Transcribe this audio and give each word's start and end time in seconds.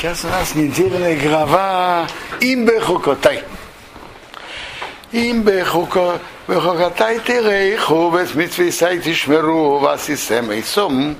Сейчас 0.00 0.24
у 0.24 0.28
нас 0.28 0.54
недельная 0.54 1.14
глава 1.14 2.08
Имбе 2.40 2.80
Хукотай. 2.80 3.44
Имбе 5.12 5.62
Хукотай 5.62 7.20
Терей 7.20 7.76
Хувес 7.76 8.34
Митвисай 8.34 8.98
Тишмеру 9.00 9.76
вас 9.76 10.08
и 10.08 10.16
Семейсом. 10.16 11.18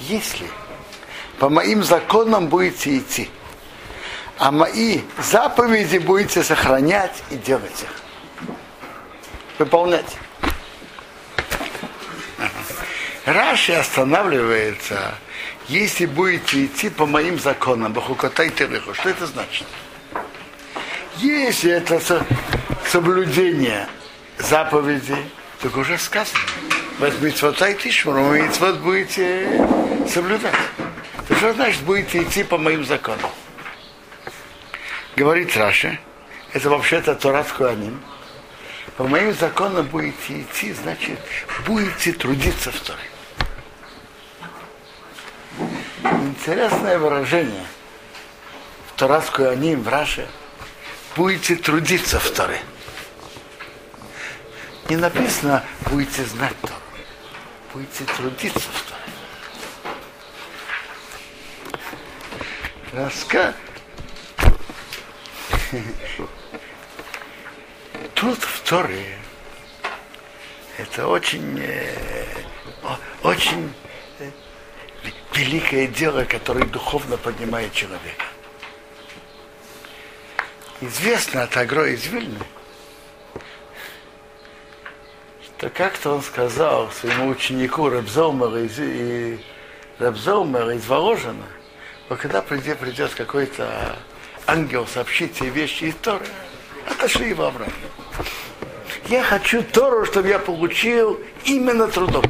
Если 0.00 0.46
по 1.38 1.48
моим 1.48 1.82
законам 1.82 2.48
будете 2.48 2.98
идти, 2.98 3.30
а 4.36 4.50
мои 4.50 5.00
заповеди 5.16 5.96
будете 5.96 6.42
сохранять 6.42 7.22
и 7.30 7.36
делать 7.36 7.84
их. 7.84 8.54
Выполнять. 9.58 10.18
Раши 13.24 13.72
останавливается 13.72 15.14
если 15.70 16.06
будете 16.06 16.66
идти 16.66 16.90
по 16.90 17.06
моим 17.06 17.38
законам, 17.38 17.92
бахукотай 17.92 18.50
тереху, 18.50 18.92
что 18.92 19.08
это 19.08 19.24
значит? 19.26 19.68
Если 21.18 21.70
это 21.70 22.00
соблюдение 22.88 23.86
заповедей, 24.36 25.30
так 25.60 25.76
уже 25.76 25.96
сказано. 25.96 26.40
Возьмите 26.98 27.46
вот 27.46 28.78
будете 28.78 29.64
соблюдать. 30.08 30.54
То 31.28 31.36
что 31.36 31.52
значит 31.52 31.82
будете 31.82 32.24
идти 32.24 32.42
по 32.42 32.58
моим 32.58 32.84
законам? 32.84 33.30
Говорит 35.14 35.56
Раша, 35.56 36.00
это 36.52 36.68
вообще-то 36.68 37.14
Торат 37.14 37.46
Куаним. 37.52 38.00
По 38.96 39.04
моим 39.04 39.32
законам 39.34 39.86
будете 39.86 40.40
идти, 40.40 40.72
значит, 40.72 41.20
будете 41.64 42.12
трудиться 42.12 42.72
в 42.72 42.80
Торе. 42.80 43.09
Интересное 46.02 46.98
выражение 46.98 47.66
в 48.88 48.98
Торатскую 48.98 49.50
Аним, 49.50 49.82
в 49.82 49.88
Раше. 49.88 50.28
Будете 51.16 51.56
трудиться 51.56 52.18
в 52.20 52.30
Торе. 52.30 52.60
Не 54.88 54.96
написано, 54.96 55.64
будете 55.86 56.24
знать 56.24 56.54
Тору. 56.60 56.74
Будете 57.72 58.04
трудиться 58.04 58.68
в 58.72 58.82
Торе. 58.90 59.00
Раска... 62.92 63.54
Труд 68.14 68.38
в 68.38 68.60
Торе 68.68 69.20
это 70.80 71.06
очень, 71.08 71.60
э, 71.60 71.94
очень 73.22 73.72
великое 75.40 75.86
дело, 75.86 76.24
которое 76.24 76.66
духовно 76.66 77.16
поднимает 77.16 77.72
человека. 77.72 78.24
Известно 80.82 81.42
от 81.44 81.56
Агро 81.56 81.90
из 81.90 82.06
Вильны, 82.06 82.38
что 85.42 85.70
как-то 85.70 86.14
он 86.14 86.22
сказал 86.22 86.90
своему 86.90 87.28
ученику 87.28 87.88
Рабзомер 87.88 88.64
из, 88.64 88.78
и 88.78 89.40
Рабзомер 89.98 90.70
из 90.70 90.86
Воложина, 90.86 91.46
вот 92.08 92.18
когда 92.18 92.42
придет, 92.42 92.78
придет 92.78 93.14
какой-то 93.14 93.96
ангел 94.46 94.86
сообщить 94.86 95.34
тебе 95.34 95.50
вещи 95.50 95.84
из 95.84 95.94
Торы, 95.96 96.26
отошли 96.86 97.30
его 97.30 97.44
обратно. 97.44 97.74
Я 99.08 99.22
хочу 99.22 99.62
Тору, 99.62 100.04
чтобы 100.04 100.28
я 100.28 100.38
получил 100.38 101.20
именно 101.44 101.88
трудом. 101.88 102.24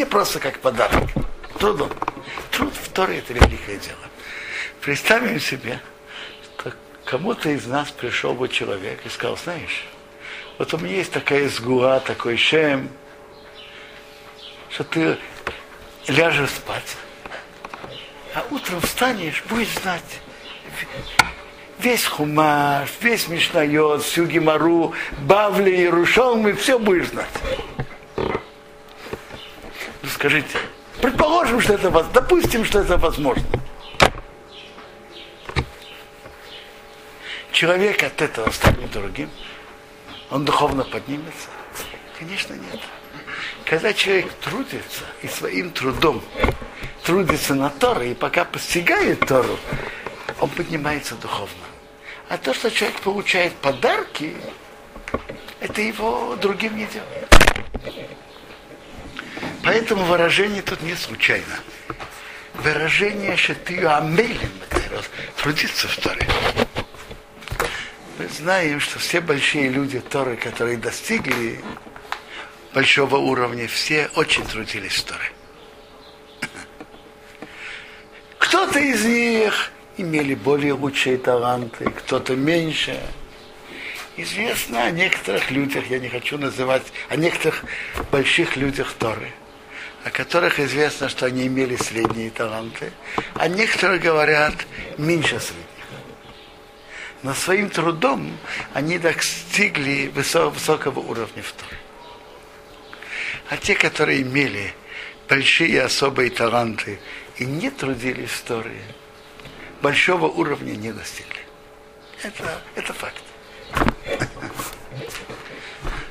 Не 0.00 0.06
просто 0.06 0.40
как 0.40 0.60
подарок. 0.60 1.10
Трудом. 1.58 1.90
Труд 2.52 2.72
в 2.72 2.88
Торе 2.88 3.18
это 3.18 3.34
великое 3.34 3.76
дело. 3.76 3.98
Представим 4.80 5.38
себе, 5.38 5.78
что 6.58 6.72
кому-то 7.04 7.50
из 7.50 7.66
нас 7.66 7.90
пришел 7.90 8.32
бы 8.32 8.48
человек 8.48 9.00
и 9.04 9.10
сказал, 9.10 9.36
знаешь, 9.36 9.84
вот 10.56 10.72
у 10.72 10.78
меня 10.78 10.96
есть 10.96 11.12
такая 11.12 11.50
сгуа, 11.50 12.00
такой 12.00 12.38
шем, 12.38 12.88
что 14.70 14.84
ты 14.84 15.18
ляжешь 16.08 16.48
спать, 16.48 16.96
а 18.34 18.42
утром 18.50 18.80
встанешь, 18.80 19.44
будешь 19.50 19.74
знать 19.82 20.18
весь 21.78 22.06
хумаш, 22.06 22.88
весь 23.02 23.28
мишнайот, 23.28 24.02
всю 24.02 24.24
гемору, 24.24 24.94
бавли, 25.18 25.72
и 25.72 26.54
все 26.54 26.78
будешь 26.78 27.08
знать 27.08 27.28
скажите, 30.08 30.58
предположим, 31.00 31.60
что 31.60 31.74
это 31.74 31.90
допустим, 32.12 32.64
что 32.64 32.80
это 32.80 32.96
возможно. 32.96 33.44
Человек 37.52 38.02
от 38.02 38.22
этого 38.22 38.50
станет 38.50 38.90
другим, 38.90 39.28
он 40.30 40.44
духовно 40.44 40.84
поднимется? 40.84 41.48
Конечно, 42.18 42.54
нет. 42.54 42.80
Когда 43.64 43.92
человек 43.92 44.32
трудится 44.34 45.04
и 45.22 45.28
своим 45.28 45.70
трудом 45.70 46.22
трудится 47.02 47.54
на 47.54 47.70
Тору, 47.70 48.02
и 48.02 48.14
пока 48.14 48.44
постигает 48.44 49.20
Тору, 49.20 49.58
он 50.40 50.48
поднимается 50.50 51.14
духовно. 51.16 51.64
А 52.28 52.38
то, 52.38 52.54
что 52.54 52.70
человек 52.70 53.00
получает 53.00 53.52
подарки, 53.54 54.36
это 55.60 55.80
его 55.82 56.36
другим 56.36 56.76
не 56.76 56.86
делает. 56.86 57.29
Поэтому 59.70 60.02
выражение 60.02 60.62
тут 60.62 60.82
не 60.82 60.96
случайно. 60.96 61.60
Выражение 62.54 63.36
шатию 63.36 63.96
амелин, 63.96 64.50
трудиться 65.36 65.86
в 65.86 65.96
Торе. 65.98 66.26
Мы 68.18 68.26
знаем, 68.26 68.80
что 68.80 68.98
все 68.98 69.20
большие 69.20 69.68
люди 69.68 70.00
Торы, 70.00 70.36
которые 70.36 70.76
достигли 70.76 71.60
большого 72.74 73.18
уровня, 73.18 73.68
все 73.68 74.10
очень 74.16 74.44
трудились 74.44 74.96
в 74.96 75.04
Торе. 75.04 75.32
Кто-то 78.38 78.80
из 78.80 79.04
них 79.04 79.70
имели 79.96 80.34
более 80.34 80.72
лучшие 80.72 81.16
таланты, 81.16 81.84
кто-то 81.90 82.34
меньше. 82.34 83.00
Известно 84.16 84.82
о 84.82 84.90
некоторых 84.90 85.52
людях, 85.52 85.86
я 85.90 86.00
не 86.00 86.08
хочу 86.08 86.38
называть, 86.38 86.92
о 87.08 87.14
некоторых 87.14 87.64
больших 88.10 88.56
людях 88.56 88.92
Торы– 88.98 89.30
о 90.04 90.10
которых 90.10 90.58
известно, 90.60 91.08
что 91.08 91.26
они 91.26 91.46
имели 91.46 91.76
средние 91.76 92.30
таланты, 92.30 92.92
а 93.34 93.48
некоторые 93.48 93.98
говорят 93.98 94.54
меньше 94.96 95.40
средних. 95.40 95.66
Но 97.22 97.34
своим 97.34 97.68
трудом 97.68 98.34
они 98.72 98.98
достигли 98.98 100.10
высокого 100.14 101.00
уровня 101.00 101.42
в 101.42 101.52
том. 101.52 101.68
А 103.50 103.56
те, 103.58 103.74
которые 103.74 104.22
имели 104.22 104.72
большие 105.28 105.82
особые 105.82 106.30
таланты 106.30 106.98
и 107.36 107.44
не 107.44 107.68
трудились 107.70 108.30
в 108.30 108.42
Торе, 108.44 108.80
большого 109.82 110.28
уровня 110.28 110.72
не 110.72 110.92
достигли. 110.92 111.40
Это, 112.22 112.62
это 112.74 112.92
факт. 112.94 113.22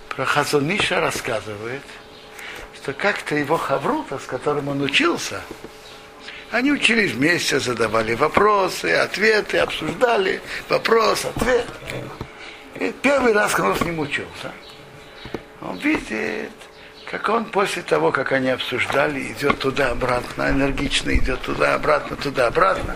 Про 0.10 0.26
Хазуниша 0.26 1.00
рассказывает– 1.00 1.84
что 2.82 2.94
как-то 2.94 3.36
его 3.36 3.58
хаврута, 3.58 4.20
с 4.20 4.26
которым 4.26 4.70
он 4.70 4.82
учился, 4.82 5.42
они 6.50 6.72
учились 6.72 7.12
вместе, 7.12 7.60
задавали 7.60 8.16
вопросы, 8.16 8.86
ответы, 8.94 9.58
обсуждали 9.58 10.42
вопрос, 10.70 11.26
ответ. 11.26 11.68
И 12.76 12.94
первый 13.02 13.34
раз, 13.34 13.54
когда 13.54 13.72
он 13.72 13.78
с 13.78 13.82
ним 13.82 14.00
учился, 14.00 14.54
он 15.62 15.78
видит, 15.80 16.52
как 17.12 17.28
он 17.28 17.46
после 17.46 17.82
того, 17.82 18.14
как 18.14 18.32
они 18.32 18.50
обсуждали, 18.50 19.34
идет 19.34 19.60
туда-обратно, 19.60 20.50
энергично 20.50 21.14
идет 21.14 21.42
туда-обратно, 21.42 22.16
туда-обратно, 22.16 22.96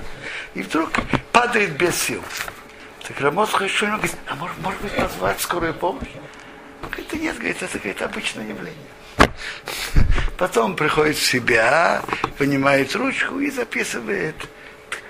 и 0.53 0.62
вдруг 0.62 0.91
падает 1.33 1.75
без 1.75 2.01
сил. 2.01 2.24
Так 3.06 3.19
Рамос 3.19 3.51
Хайшуин 3.51 3.97
говорит, 3.97 4.15
а 4.27 4.36
может, 4.36 4.57
может 4.59 4.81
быть 4.81 4.95
позвать 4.95 5.41
скорую 5.41 5.74
помощь? 5.74 6.07
Он 6.81 6.89
говорит, 6.89 7.13
нет, 7.13 7.36
говорит, 7.36 7.62
это 7.62 7.77
говорит, 7.77 8.01
обычное 8.01 8.47
явление. 8.47 8.94
Потом 10.38 10.75
приходит 10.75 11.18
в 11.18 11.25
себя, 11.25 12.01
понимает 12.38 12.95
ручку 12.95 13.39
и 13.39 13.50
записывает, 13.50 14.36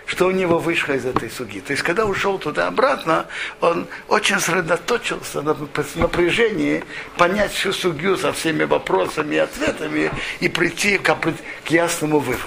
что 0.05 0.27
у 0.27 0.31
него 0.31 0.59
вышло 0.59 0.93
из 0.93 1.05
этой 1.05 1.29
суги. 1.29 1.59
То 1.59 1.71
есть, 1.71 1.81
когда 1.81 2.05
ушел 2.05 2.37
туда-обратно, 2.37 3.25
он 3.61 3.87
очень 4.09 4.39
сосредоточился 4.39 5.41
на 5.41 5.55
напряжении 5.95 6.83
понять 7.17 7.51
всю 7.51 7.73
сугью 7.73 8.17
со 8.17 8.31
всеми 8.31 8.63
вопросами 8.63 9.35
и 9.35 9.39
ответами 9.39 10.11
и 10.39 10.49
прийти 10.49 10.97
к, 10.97 11.15
к 11.15 11.69
ясному 11.69 12.19
выводу. 12.19 12.43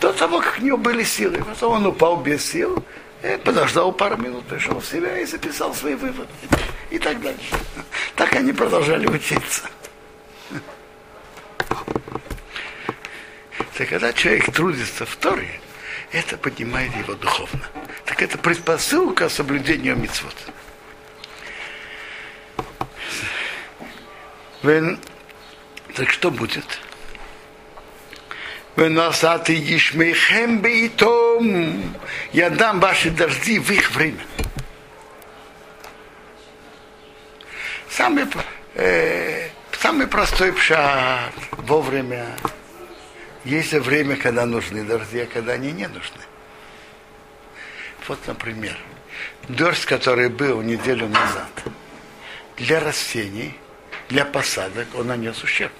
До 0.00 0.12
того, 0.12 0.40
как 0.40 0.58
у 0.58 0.64
него 0.64 0.76
были 0.76 1.04
силы. 1.04 1.42
Потом 1.44 1.72
он 1.74 1.86
упал 1.86 2.16
без 2.16 2.44
сил, 2.44 2.84
подождал 3.44 3.92
пару 3.92 4.16
минут, 4.16 4.46
пришел 4.46 4.80
в 4.80 4.86
себя 4.86 5.18
и 5.18 5.24
записал 5.24 5.74
свои 5.74 5.94
выводы. 5.94 6.30
И 6.90 6.98
так 6.98 7.20
дальше. 7.20 7.56
Так 8.14 8.34
они 8.34 8.52
продолжали 8.52 9.06
учиться. 9.06 9.62
Так 13.76 13.88
когда 13.88 14.12
человек 14.12 14.52
трудится 14.52 15.04
в 15.04 15.16
Торе, 15.16 15.60
это 16.12 16.36
поднимает 16.38 16.94
его 16.96 17.14
духовно. 17.14 17.66
Так 18.04 18.22
это 18.22 18.38
предпосылка 18.38 19.28
соблюдению 19.28 19.96
митцвот. 19.96 20.34
Так 24.62 26.10
что 26.10 26.30
будет? 26.30 26.80
Выносаты 28.76 29.54
ешмейхем 29.54 30.60
бейтом. 30.60 31.94
Я 32.32 32.50
дам 32.50 32.78
ваши 32.78 33.10
дожди 33.10 33.58
в 33.58 33.70
их 33.70 33.90
время. 33.92 34.24
Самый, 37.88 38.26
э, 38.74 39.48
самый 39.80 40.06
простой 40.06 40.52
пшат 40.52 41.32
вовремя. 41.52 42.26
Есть 43.44 43.72
время, 43.72 44.16
когда 44.16 44.44
нужны 44.44 44.84
дожди, 44.84 45.20
а 45.20 45.26
когда 45.26 45.52
они 45.52 45.72
не 45.72 45.86
нужны. 45.86 46.20
Вот, 48.06 48.18
например, 48.26 48.76
дождь, 49.48 49.86
который 49.86 50.28
был 50.28 50.60
неделю 50.60 51.08
назад, 51.08 51.50
для 52.58 52.80
растений, 52.80 53.58
для 54.10 54.26
посадок 54.26 54.88
он 54.94 55.06
нанес 55.06 55.42
ущерб. 55.42 55.72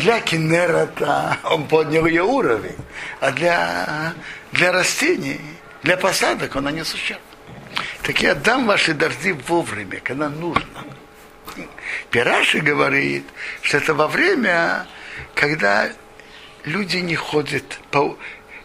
Для 0.00 0.20
Кенерата 0.22 1.36
он 1.44 1.68
поднял 1.68 2.06
ее 2.06 2.22
уровень, 2.22 2.78
а 3.20 3.32
для, 3.32 4.14
для 4.50 4.72
растений, 4.72 5.38
для 5.82 5.98
посадок 5.98 6.56
он 6.56 6.64
нанес 6.64 6.94
ущерб. 6.94 7.20
Так 8.02 8.22
я 8.22 8.34
дам 8.34 8.66
ваши 8.66 8.94
дожди 8.94 9.32
вовремя, 9.32 10.00
когда 10.02 10.30
нужно. 10.30 10.84
Пираши 12.10 12.60
говорит, 12.60 13.26
что 13.60 13.76
это 13.76 13.92
во 13.92 14.08
время, 14.08 14.86
когда 15.34 15.90
люди 16.64 16.96
не 16.96 17.14
ходят 17.14 17.78
по, 17.90 18.16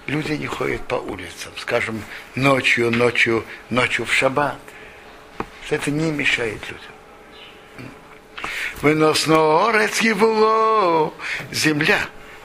люди 0.07 0.33
не 0.33 0.47
ходят 0.47 0.87
по 0.87 0.95
улицам, 0.95 1.51
скажем, 1.57 2.01
ночью, 2.35 2.91
ночью, 2.91 3.43
ночью 3.69 4.05
в 4.05 4.13
шаббат. 4.13 4.59
Это 5.69 5.91
не 5.91 6.11
мешает 6.11 6.61
людям. 6.69 6.94
Выносно 8.81 9.67
орец 9.67 9.99
его 10.01 11.13
земля 11.51 11.99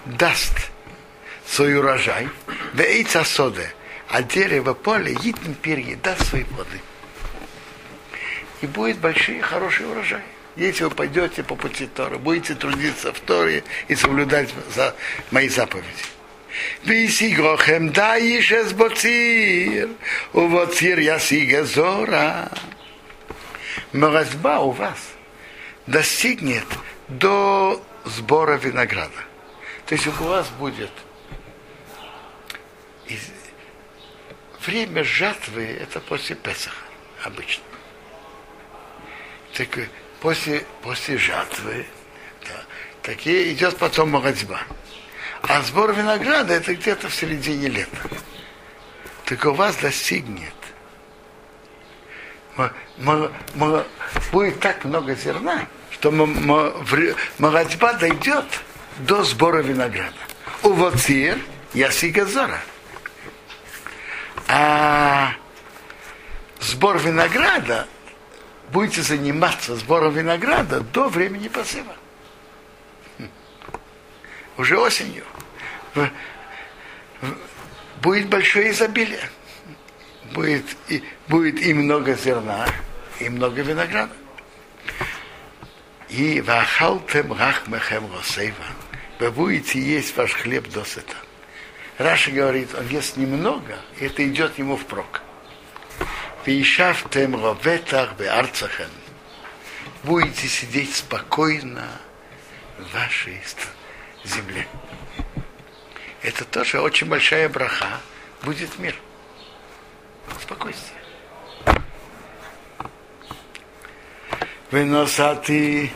даст 0.06 0.70
свой 1.46 1.76
урожай, 1.76 2.28
и 2.74 3.04
соде, 3.24 3.72
а 4.08 4.22
дерево 4.22 4.74
поле 4.74 5.12
едим 5.12 5.54
перья 5.54 5.96
даст 5.96 6.28
свои 6.28 6.44
плоды. 6.44 6.80
И 8.60 8.66
будет 8.66 8.98
большие 8.98 9.42
хороший 9.42 9.90
урожай. 9.90 10.22
Если 10.56 10.84
вы 10.84 10.90
пойдете 10.90 11.42
по 11.42 11.56
пути 11.56 11.86
Тора, 11.86 12.18
будете 12.18 12.54
трудиться 12.54 13.12
в 13.12 13.20
Торе 13.20 13.64
и 13.88 13.94
соблюдать 13.94 14.50
за 14.74 14.94
мои 15.30 15.48
заповеди. 15.48 15.86
Висигохем 16.84 17.92
даиш 17.92 18.50
эс 18.52 18.72
боцир, 18.72 19.88
увоцир 20.32 20.98
ясига 20.98 21.64
зора. 21.64 22.50
Мразьба 23.92 24.60
у 24.60 24.72
вас– 24.72 24.98
достигнет 25.86 26.66
до 27.08 27.82
сбора 28.04 28.56
винограда. 28.56 29.24
То 29.86 29.94
есть 29.94 30.06
у 30.06 30.10
вас 30.24 30.48
будет 30.50 30.90
время 34.66 35.04
жатвы 35.04 35.64
это 35.64 36.00
после 36.00 36.36
Песаха 36.36 36.84
обычно. 37.22 37.64
Так 39.54 39.68
после, 40.20 40.64
после 40.82 41.18
жатвы 41.18 41.86
да, 42.46 42.64
так 43.02 43.26
и 43.26 43.52
идет 43.52 43.76
потом 43.78 44.10
молодьба. 44.10 44.60
А 45.42 45.62
сбор 45.62 45.92
винограда 45.92 46.54
это 46.54 46.74
где-то 46.74 47.08
в 47.08 47.14
середине 47.14 47.68
лета. 47.68 48.10
Так 49.24 49.44
у 49.46 49.52
вас 49.52 49.76
достигнет. 49.76 50.52
Будет 54.32 54.60
так 54.60 54.84
много 54.84 55.14
зерна, 55.14 55.66
что 55.90 56.10
молодьба 56.10 57.92
дойдет 57.94 58.44
до 58.98 59.22
сбора 59.22 59.62
винограда. 59.62 60.12
У 60.62 60.72
Воцир 60.72 61.38
Ясига 61.72 62.26
Зора. 62.26 62.60
А 64.48 65.32
сбор 66.60 66.98
винограда 66.98 67.86
будете 68.72 69.02
заниматься 69.02 69.76
сбором 69.76 70.12
винограда 70.14 70.80
до 70.80 71.08
времени 71.08 71.48
посыва. 71.48 71.94
Уже 74.56 74.76
осенью. 74.78 75.24
Будет 78.02 78.28
большое 78.28 78.70
изобилие. 78.70 79.30
Будет 80.32 80.64
и, 80.88 81.02
будет 81.28 81.60
и 81.60 81.74
много 81.74 82.14
зерна, 82.14 82.66
и 83.18 83.28
много 83.28 83.62
винограда 83.62 84.12
и 86.10 86.40
вахалтем 86.40 87.32
рахмехем 87.32 88.12
росейва. 88.12 88.64
Вы 89.18 89.30
будете 89.30 89.80
есть 89.80 90.16
ваш 90.16 90.32
хлеб 90.32 90.68
досыта. 90.68 91.14
Раша 91.98 92.30
говорит, 92.30 92.74
он 92.74 92.88
ест 92.88 93.16
немного, 93.16 93.78
и 93.98 94.06
это 94.06 94.26
идет 94.26 94.58
ему 94.58 94.76
впрок. 94.76 95.22
Вишафтем 96.44 97.42
роветах 97.42 98.14
беарцахен. 98.18 98.90
Будете 100.02 100.48
сидеть 100.48 100.96
спокойно 100.96 101.86
в 102.78 102.94
вашей 102.94 103.40
земле. 104.24 104.66
Это 106.22 106.44
тоже 106.44 106.80
очень 106.80 107.06
большая 107.06 107.48
браха. 107.48 108.00
Будет 108.42 108.78
мир. 108.78 108.96
Спокойствие. 110.50 110.98
Выносати 114.72 115.92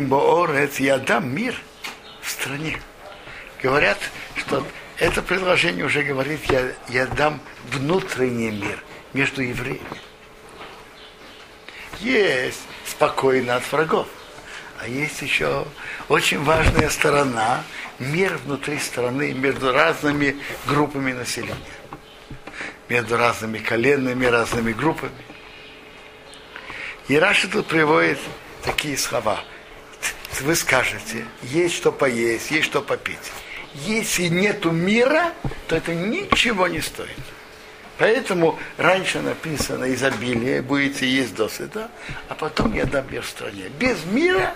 Боорец, 0.00 0.78
я 0.78 0.98
дам 0.98 1.34
мир 1.34 1.58
в 2.20 2.30
стране. 2.30 2.78
Говорят, 3.62 3.96
что 4.36 4.66
это 4.98 5.22
предложение 5.22 5.86
уже 5.86 6.02
говорит, 6.02 6.44
я, 6.50 6.72
я 6.88 7.06
дам 7.06 7.40
внутренний 7.72 8.50
мир 8.50 8.84
между 9.14 9.40
евреями. 9.40 9.80
Есть 12.00 12.60
спокойно 12.84 13.56
от 13.56 13.72
врагов. 13.72 14.08
А 14.78 14.86
есть 14.86 15.22
еще 15.22 15.66
очень 16.10 16.44
важная 16.44 16.90
сторона, 16.90 17.62
мир 17.98 18.36
внутри 18.44 18.78
страны 18.78 19.32
между 19.32 19.72
разными 19.72 20.36
группами 20.66 21.12
населения. 21.12 21.56
Между 22.88 23.16
разными 23.16 23.58
коленами, 23.58 24.26
разными 24.26 24.72
группами. 24.72 25.12
И 27.08 27.16
Раша 27.16 27.48
тут 27.48 27.66
приводит 27.66 28.18
такие 28.62 28.96
слова. 28.96 29.40
Вы 30.40 30.54
скажете, 30.54 31.24
есть 31.42 31.74
что 31.74 31.90
поесть, 31.90 32.50
есть 32.50 32.66
что 32.66 32.82
попить. 32.82 33.32
Если 33.74 34.28
нету 34.28 34.70
мира, 34.70 35.32
то 35.66 35.76
это 35.76 35.94
ничего 35.94 36.68
не 36.68 36.80
стоит. 36.80 37.18
Поэтому 37.98 38.58
раньше 38.76 39.20
написано 39.20 39.92
изобилие, 39.92 40.62
будете 40.62 41.06
есть 41.06 41.34
досыта, 41.34 41.90
а 42.28 42.34
потом 42.34 42.72
я 42.72 42.84
дам 42.84 43.10
мир 43.10 43.22
в 43.22 43.28
стране. 43.28 43.68
Без 43.78 44.04
мира 44.04 44.54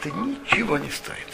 это 0.00 0.10
ничего 0.10 0.78
не 0.78 0.90
стоит. 0.90 1.31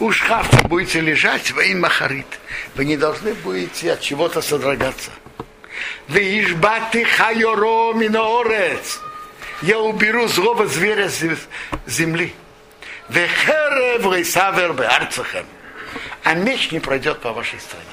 У 0.00 0.12
шкафа 0.12 0.68
будете 0.68 1.00
лежать, 1.00 1.50
во 1.50 1.64
махарит. 1.74 2.26
Вы 2.74 2.84
не 2.84 2.96
должны 2.96 3.34
будете 3.34 3.92
от 3.92 4.00
чего-то 4.00 4.40
содрогаться. 4.40 5.10
Вишбаты 6.08 7.04
хайоро 7.04 7.94
миноорец. 7.94 9.00
Я 9.62 9.80
уберу 9.80 10.28
злого 10.28 10.66
зверя 10.66 11.08
с 11.08 11.24
земли. 11.86 12.34
Вехерев 13.08 14.04
рейсавер 14.04 14.72
беарцахем. 14.72 15.46
А 16.22 16.34
меч 16.34 16.70
не 16.70 16.78
пройдет 16.78 17.20
по 17.20 17.32
вашей 17.32 17.58
стране. 17.58 17.84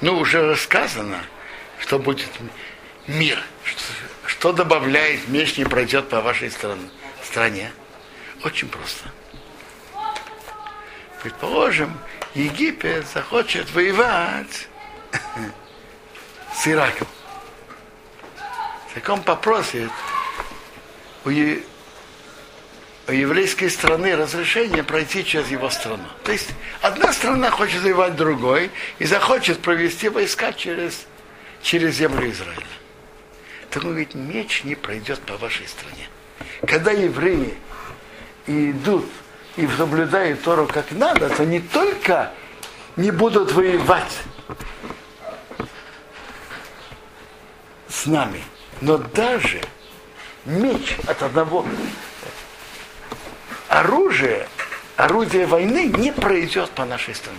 Ну, 0.00 0.18
уже 0.18 0.48
рассказано, 0.48 1.22
что 1.78 1.98
будет 1.98 2.30
мир. 3.06 3.38
Что 4.26 4.52
добавляет 4.52 5.28
меч 5.28 5.58
не 5.58 5.64
пройдет 5.64 6.08
по 6.08 6.20
вашей 6.20 6.50
стране. 6.50 7.70
Очень 8.44 8.68
просто. 8.68 9.10
Предположим, 11.22 11.98
Египет 12.34 13.06
захочет 13.06 13.70
воевать 13.72 14.68
с 16.54 16.66
Ираком. 16.66 17.06
Так 18.94 19.08
он 19.08 19.22
попросит 19.22 19.90
у, 21.24 21.30
е... 21.30 21.62
у 23.06 23.12
еврейской 23.12 23.68
страны 23.68 24.16
разрешение 24.16 24.82
пройти 24.82 25.24
через 25.24 25.48
его 25.48 25.68
страну. 25.70 26.04
То 26.24 26.32
есть 26.32 26.48
одна 26.80 27.12
страна 27.12 27.50
хочет 27.50 27.82
воевать 27.82 28.16
другой 28.16 28.70
и 28.98 29.04
захочет 29.04 29.60
провести 29.60 30.08
войска 30.08 30.52
через, 30.52 31.06
через 31.62 31.96
землю 31.96 32.30
Израиля. 32.30 32.66
Так 33.70 33.84
он 33.84 33.90
говорит, 33.90 34.14
меч 34.14 34.64
не 34.64 34.74
пройдет 34.74 35.20
по 35.20 35.36
вашей 35.36 35.68
стране. 35.68 36.08
когда 36.66 36.90
евреи 36.90 37.54
идут 38.46 39.06
и 39.56 39.66
соблюдают 39.76 40.42
Тору 40.42 40.66
как 40.66 40.90
надо, 40.92 41.28
то 41.28 41.44
не 41.44 41.60
только 41.60 42.32
не 42.96 43.10
будут 43.10 43.52
воевать 43.52 44.18
с 47.88 48.06
нами, 48.06 48.42
но 48.80 48.98
даже 48.98 49.60
меч 50.44 50.96
от 51.06 51.22
одного 51.22 51.66
оружия, 53.68 54.48
орудия 54.96 55.46
войны 55.46 55.86
не 55.86 56.12
пройдет 56.12 56.70
по 56.70 56.84
нашей 56.84 57.14
стране. 57.14 57.38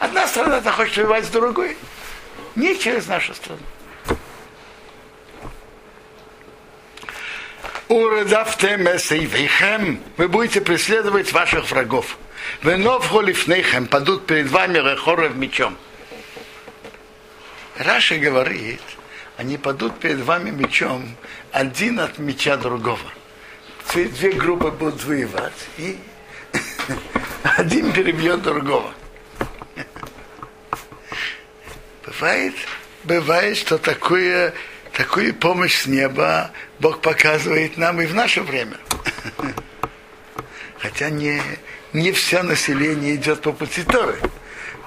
Одна 0.00 0.26
страна 0.26 0.60
захочет 0.60 0.96
воевать 0.98 1.24
с 1.24 1.28
другой, 1.28 1.76
не 2.54 2.76
через 2.78 3.06
нашу 3.06 3.34
страну. 3.34 3.60
Вы 10.16 10.28
будете 10.28 10.60
преследовать 10.60 11.32
ваших 11.32 11.70
врагов. 11.70 12.18
Вы 12.62 12.76
новхолифнейхем 12.76 13.86
падут 13.86 14.26
перед 14.26 14.48
вами 14.48 14.78
рехоров 14.78 15.34
мечом. 15.36 15.76
Раша 17.76 18.18
говорит, 18.18 18.80
они 19.36 19.58
падут 19.58 19.98
перед 19.98 20.20
вами 20.20 20.50
мечом 20.50 21.16
один 21.52 22.00
от 22.00 22.18
меча 22.18 22.56
другого. 22.56 23.12
Две 23.92 24.32
группы 24.32 24.70
будут 24.70 25.04
воевать, 25.04 25.68
и 25.76 25.98
один 27.42 27.92
перебьет 27.92 28.42
другого. 28.42 28.92
Бывает, 32.06 32.54
бывает, 33.04 33.56
что 33.56 33.78
такое, 33.78 34.54
такую 34.94 35.34
помощь 35.34 35.82
с 35.82 35.86
неба 35.86 36.50
Бог 36.78 37.00
показывает 37.00 37.76
нам 37.76 38.00
и 38.00 38.06
в 38.06 38.14
наше 38.14 38.40
время. 38.40 38.78
Хотя 40.78 41.10
не, 41.10 41.42
не 41.92 42.12
все 42.12 42.42
население 42.42 43.16
идет 43.16 43.42
по 43.42 43.52
пути 43.52 43.82
Торы. 43.82 44.18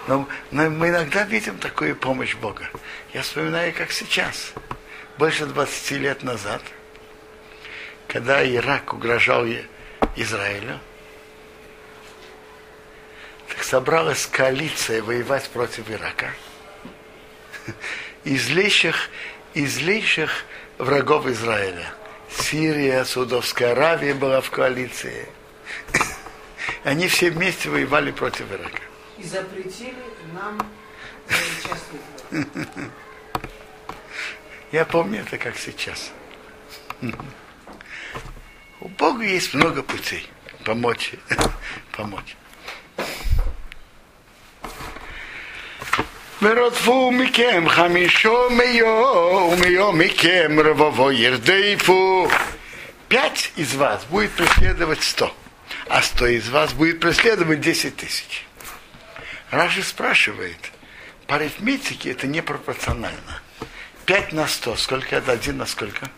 Но, 0.07 0.27
но 0.51 0.69
мы 0.69 0.89
иногда 0.89 1.23
видим 1.23 1.57
такую 1.57 1.95
помощь 1.95 2.35
Бога. 2.35 2.69
Я 3.13 3.21
вспоминаю, 3.21 3.73
как 3.73 3.91
сейчас, 3.91 4.53
больше 5.17 5.45
20 5.45 5.91
лет 5.91 6.23
назад, 6.23 6.61
когда 8.07 8.45
Ирак 8.47 8.93
угрожал 8.93 9.45
Израилю, 10.15 10.79
так 13.49 13.63
собралась 13.63 14.27
коалиция 14.27 15.01
воевать 15.03 15.49
против 15.49 15.89
Ирака. 15.89 16.31
Из 18.23 18.45
злейших, 18.45 19.09
из 19.57 19.75
злейших 19.75 20.45
врагов 20.77 21.25
Израиля. 21.25 21.91
Сирия, 22.29 23.03
Судовская 23.05 23.71
Аравия 23.71 24.13
была 24.13 24.41
в 24.41 24.51
коалиции. 24.51 25.27
Они 26.83 27.07
все 27.07 27.31
вместе 27.31 27.69
воевали 27.69 28.11
против 28.11 28.51
Ирака 28.51 28.81
и 29.17 29.23
запретили 29.23 29.95
нам 30.31 30.59
участвовать. 31.27 32.91
Я 34.71 34.85
помню 34.85 35.21
это 35.21 35.39
как 35.39 35.57
сейчас. 35.57 36.11
У 38.79 38.87
Бога 38.89 39.23
есть 39.23 39.55
много 39.55 39.81
путей 39.81 40.29
помочь. 40.63 41.13
помочь. 41.97 42.35
ורודפו 46.42 47.10
מכם 47.12 47.64
חמישו 47.68 48.50
מיו 48.50 48.86
ומיו 49.52 49.92
מכם 49.92 50.56
רבבו 50.64 51.12
ירדפו. 51.12 52.28
Пять 53.08 53.52
из 53.56 53.74
вас 53.74 54.04
будет 54.04 54.32
преследовать 54.32 55.02
сто, 55.02 55.36
а 55.90 56.00
сто 56.00 56.26
из 56.26 56.48
вас 56.48 56.72
будет 56.72 56.98
преследовать 56.98 57.60
десять 57.60 57.96
тысяч. 57.96 58.46
Раши 59.50 59.82
спрашивает, 59.82 60.72
по 61.26 61.36
арифметике 61.36 62.10
это 62.10 62.26
непропорционально. 62.26 63.42
5 64.06 64.32
на 64.32 64.46
100, 64.46 64.76
сколько 64.76 65.16
это? 65.16 65.32
Один 65.32 65.58
на 65.58 65.66
сколько? 65.66 66.10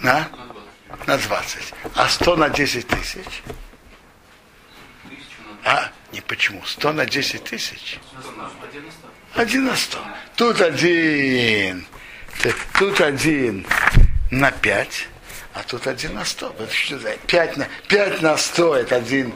На? 0.00 0.28
На 1.06 1.18
20. 1.18 1.74
А 1.94 2.08
100 2.08 2.36
на 2.36 2.48
10 2.50 2.86
тысяч? 2.86 3.42
А, 5.64 5.90
не 6.15 6.21
почему? 6.21 6.63
100 6.65 6.93
на 6.93 7.05
10 7.05 7.43
тысяч? 7.43 7.99
Один 9.33 9.65
на 9.65 9.75
100. 9.75 9.99
Тут 10.37 10.61
один. 10.61 11.85
Тут 12.79 13.01
один 13.01 13.65
на 14.31 14.51
5, 14.51 15.07
а 15.53 15.63
тут 15.63 15.87
один 15.87 16.15
на 16.15 16.25
100. 16.25 16.55
5 17.27 17.57
на, 17.57 17.67
5 17.87 18.21
на 18.21 18.37
100 18.37 18.75
это 18.75 18.95
один 18.95 19.33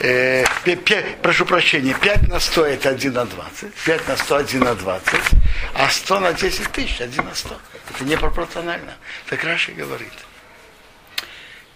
э, 0.00 0.44
5, 0.64 1.22
прошу 1.22 1.46
прощения, 1.46 1.94
5 1.94 2.28
на 2.28 2.40
100 2.40 2.66
это 2.66 2.88
1 2.90 3.12
на 3.12 3.24
20, 3.24 3.74
5 3.74 4.08
на 4.08 4.16
100 4.16 4.36
1 4.36 4.60
на 4.60 4.74
20, 4.74 5.20
а 5.74 5.90
100 5.90 6.20
на 6.20 6.32
10 6.32 6.72
тысяч 6.72 7.00
1 7.00 7.24
на 7.24 7.34
100. 7.34 7.60
Это 7.90 8.04
непропорционально. 8.04 8.96
Так 9.28 9.44
Раши 9.44 9.72
говорит, 9.72 10.12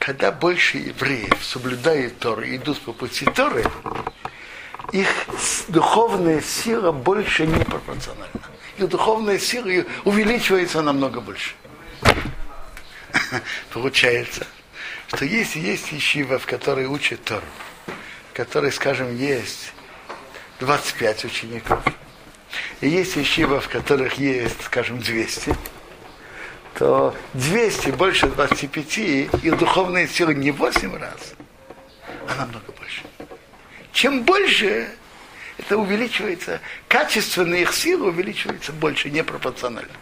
когда 0.06 0.30
больше 0.30 0.78
евреев 0.78 1.44
соблюдают 1.44 2.20
Тору 2.20 2.42
и 2.42 2.58
идут 2.58 2.80
по 2.80 2.92
пути 2.92 3.24
Торы, 3.24 3.64
их 4.92 5.08
духовная 5.66 6.40
сила 6.40 6.92
больше 6.92 7.44
не 7.44 7.64
пропорциональна. 7.64 8.40
Их 8.78 8.88
духовная 8.88 9.40
сила 9.40 9.84
увеличивается 10.04 10.80
намного 10.80 11.20
больше. 11.20 11.56
Получается, 13.72 14.46
что 15.08 15.24
если 15.24 15.58
есть 15.58 15.90
ешива, 15.90 16.38
в 16.38 16.46
которой 16.46 16.86
учат 16.86 17.24
Тору, 17.24 17.42
в 18.30 18.36
которой, 18.36 18.70
скажем, 18.70 19.16
есть 19.16 19.72
25 20.60 21.24
учеников, 21.24 21.82
и 22.80 22.88
есть 22.88 23.16
ешива, 23.16 23.60
в 23.60 23.68
которых 23.68 24.18
есть, 24.18 24.62
скажем, 24.62 25.00
200, 25.00 25.56
то 26.78 27.14
200 27.34 27.90
больше 27.90 28.28
25, 28.28 28.98
и 28.98 29.28
духовные 29.58 30.06
силы 30.06 30.34
не 30.34 30.50
8 30.50 30.96
раз, 30.96 31.34
а 32.28 32.34
намного 32.36 32.72
больше. 32.72 33.02
Чем 33.92 34.24
больше, 34.24 34.90
это 35.56 35.78
увеличивается, 35.78 36.60
качественные 36.88 37.62
их 37.62 37.72
силы 37.72 38.08
увеличиваются 38.08 38.72
больше, 38.72 39.10
непропорционально. 39.10 39.92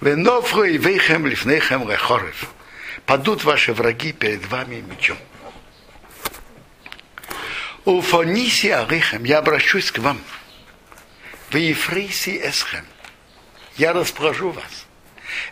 Венофру 0.00 0.64
и 0.64 0.78
вейхем 0.78 1.26
лифнейхем 1.26 1.90
рехорев 1.90 2.54
падут 3.04 3.42
ваши 3.42 3.74
враги 3.74 4.12
перед 4.12 4.46
вами 4.46 4.76
мечом. 4.88 5.18
У 7.84 8.00
Фониси 8.00 8.68
Арихем 8.68 9.24
я 9.24 9.38
обращусь 9.38 9.90
к 9.90 9.98
вам. 9.98 10.20
В 11.50 11.56
Ефриси 11.56 12.40
Эсхем 12.42 12.84
я 13.76 13.92
расположу 13.92 14.50
вас. 14.50 14.86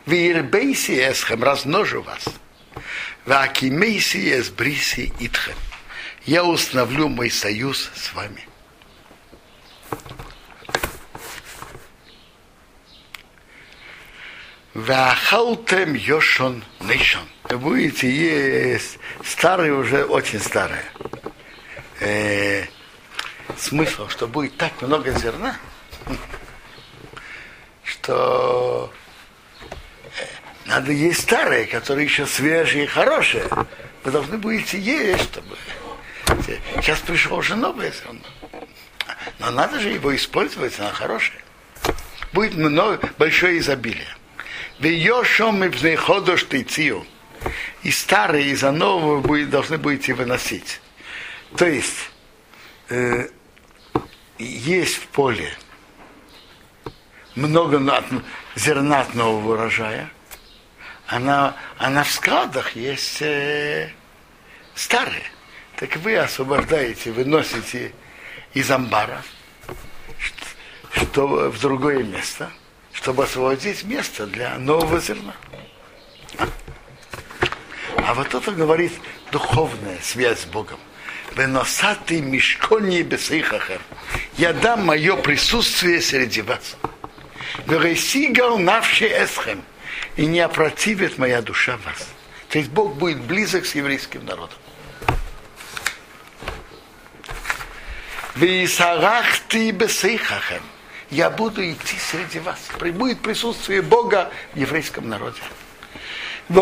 В 0.07 0.13
Ирбейси 0.13 0.93
Эсхем 0.93 1.43
размножу 1.43 2.03
вас. 2.03 2.25
В 3.25 3.33
Акимейси 3.33 4.41
Эсбриси 4.41 5.13
Итхем 5.19 5.57
я 6.25 6.45
установлю 6.45 7.09
мой 7.09 7.31
союз 7.31 7.91
с 7.95 8.13
вами. 8.15 8.47
Вахалтем 14.75 15.95
Йошон 15.95 16.63
Нейшон. 16.81 17.29
Будете 17.51 18.09
есть 18.11 18.99
старые 19.25 19.73
уже 19.73 20.05
очень 20.05 20.39
старые. 20.39 20.85
Э, 22.01 22.65
смысл, 23.57 24.09
что 24.09 24.29
будет 24.29 24.57
так 24.57 24.81
много 24.81 25.11
зерна, 25.13 25.57
что 27.83 28.93
надо 30.69 30.93
есть 30.93 31.23
старые, 31.23 31.67
которые 31.67 32.05
еще 32.05 32.27
свежие 32.27 32.85
и 32.85 32.87
хорошие. 32.87 33.45
Вы 34.05 34.11
должны 34.11 34.37
будете 34.37 34.79
есть, 34.79 35.23
чтобы... 35.25 35.57
Сейчас 36.77 37.01
пришло 37.01 37.39
уже 37.39 37.57
новое 37.57 37.91
зерно. 37.91 38.21
Но 39.39 39.51
надо 39.51 39.81
же 39.81 39.89
его 39.89 40.15
использовать, 40.15 40.79
оно 40.79 40.91
хорошее. 40.91 41.41
Будет 42.35 42.55
много, 42.55 43.01
большое 43.17 43.59
изобилие. 43.59 44.15
Вейошом 44.79 45.65
и 45.65 45.69
бзнейходош 45.69 46.45
тейцию. 46.45 47.07
И 47.83 47.91
старые, 47.91 48.51
и 48.51 48.55
за 48.55 48.71
нового 48.71 49.21
будет, 49.21 49.49
должны 49.49 49.79
будете 49.79 50.13
выносить. 50.13 50.81
То 51.57 51.67
есть, 51.67 52.11
э, 52.91 53.29
есть 54.39 54.97
в 54.97 55.07
поле 55.07 55.51
много 57.35 57.79
зерна 58.55 59.01
от 59.01 59.15
нового 59.15 59.55
урожая, 59.55 60.11
она, 61.09 61.57
она 61.77 62.05
в 62.05 62.11
складах 62.11 62.77
есть 62.77 63.21
э, 63.21 63.91
старые. 64.75 65.25
Так 65.77 65.97
вы 65.97 66.17
освобождаете, 66.17 67.11
выносите 67.11 67.93
из 68.55 68.71
амбара, 68.71 69.23
что, 70.93 71.51
в 71.51 71.61
другое 71.61 72.03
место– 72.05 72.51
чтобы 72.99 73.25
освободить 73.25 73.85
место 73.85 74.27
для 74.27 74.59
нового 74.59 74.99
зерна. 75.01 75.33
А 77.99 78.13
вот 78.13 78.35
это 78.35 78.51
говорит 78.51 78.93
духовная 79.31 79.99
связь 80.03 80.41
с 80.41 80.45
Богом. 80.47 80.81
Веносатый 81.37 82.21
мешкони 82.21 83.03
бесыхахер. 83.03 83.81
Я 84.37 84.53
дам 84.53 84.85
мое 84.85 85.15
присутствие 85.17 86.01
среди 86.01 86.43
вас. 86.43 86.77
Вересигал 87.67 88.59
навши 88.59 89.07
эсхем. 89.07 89.63
И 90.19 90.27
не 90.27 90.41
опротивит 90.41 91.17
моя 91.17 91.41
душа 91.41 91.79
вас. 91.87 92.07
То 92.49 92.59
есть 92.59 92.71
Бог 92.71 92.97
будет 92.97 93.21
близок 93.21 93.65
с 93.65 93.77
еврейским 93.77 94.27
народом. 94.27 94.59
Висарахти 98.35 99.71
бесыхахем. 99.71 100.63
Я 101.11 101.31
буду 101.31 101.63
идти 101.63 101.97
среди 101.99 102.41
вас. 102.41 102.59
Будет 102.95 103.23
присутствие 103.23 103.81
Бога 103.81 104.33
в 104.55 104.59
еврейском 104.59 105.09
народе. 105.09 105.39
Я 106.49 106.55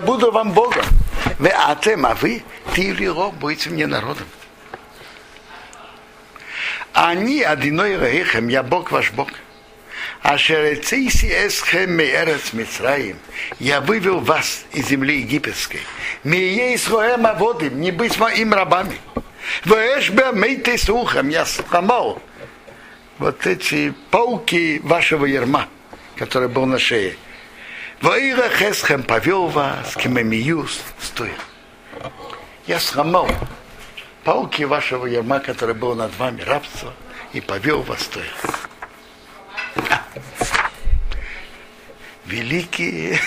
буду 0.00 0.32
вам 0.32 0.52
Богом. 0.52 0.86
Вы 1.38 1.50
атем, 1.50 2.06
а 2.06 2.14
вы, 2.14 2.42
ты 2.74 2.80
или 2.80 3.10
будете 3.32 3.68
мне 3.68 3.86
народом. 3.86 4.26
Они 6.94 7.42
одиной 7.42 7.98
рехем, 7.98 8.48
я 8.48 8.62
Бог 8.62 8.90
ваш 8.90 9.12
Бог. 9.12 9.28
А 9.30 9.34
шерецейси 9.34 9.34
эсхем 9.34 9.42
меэрец 9.42 9.44
Мицраим. 9.44 9.44
Я 13.60 13.80
вывел 13.80 14.18
вас 14.18 14.64
из 14.72 14.88
земли 14.88 15.20
египетской. 15.20 15.78
Мие 16.24 16.74
Исроэм 16.74 17.28
аводим, 17.28 17.80
не 17.80 17.92
быть 17.92 18.18
моим 18.18 18.52
рабами. 18.52 18.98
Вэшбе 19.64 20.32
мейте 20.32 20.78
сухом, 20.78 21.28
я 21.28 21.46
сломал 21.46 22.20
вот 23.18 23.46
эти 23.46 23.94
пауки 24.10 24.80
вашего 24.82 25.26
ерма, 25.26 25.68
который 26.16 26.48
был 26.48 26.66
на 26.66 26.80
шее. 26.80 27.16
Ваира 28.00 28.48
Хесхем 28.48 29.04
повел 29.04 29.46
вас, 29.46 29.94
Кемемиюс, 29.94 30.82
стой. 31.00 31.30
Я 32.66 32.80
сломал 32.80 33.30
пауки 34.24 34.64
вашего 34.64 35.06
ерма, 35.06 35.38
который 35.38 35.76
был 35.76 35.94
над 35.94 36.12
вами, 36.18 36.42
рабство, 36.42 36.92
и 37.32 37.40
повел 37.40 37.82
вас, 37.82 38.02
стой. 38.02 38.24
Великие 42.26 43.18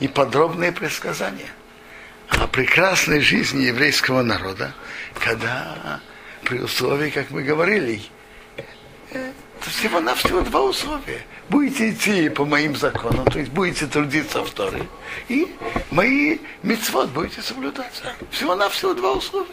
и 0.00 0.08
подробные 0.08 0.72
предсказания 0.72 1.50
о 2.28 2.46
прекрасной 2.46 3.20
жизни 3.20 3.62
еврейского 3.64 4.22
народа, 4.22 4.74
когда 5.18 6.00
при 6.44 6.58
условии, 6.58 7.10
как 7.10 7.30
мы 7.30 7.42
говорили, 7.42 8.02
всего-навсего 9.60 10.40
два 10.40 10.62
условия. 10.62 11.24
Будете 11.48 11.90
идти 11.90 12.28
по 12.28 12.44
моим 12.44 12.74
законам, 12.74 13.24
то 13.26 13.38
есть 13.38 13.50
будете 13.52 13.86
трудиться 13.86 14.42
в 14.42 14.50
и 15.28 15.54
мои 15.90 16.38
мецвод 16.62 17.10
будете 17.10 17.42
соблюдать. 17.42 18.02
Всего-навсего 18.30 18.94
два 18.94 19.12
условия. 19.12 19.46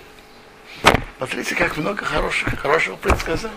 Смотрите, 1.17 1.55
как 1.55 1.77
много 1.77 2.05
хороших, 2.05 2.57
хорошего 2.59 2.95
предсказания. 2.95 3.53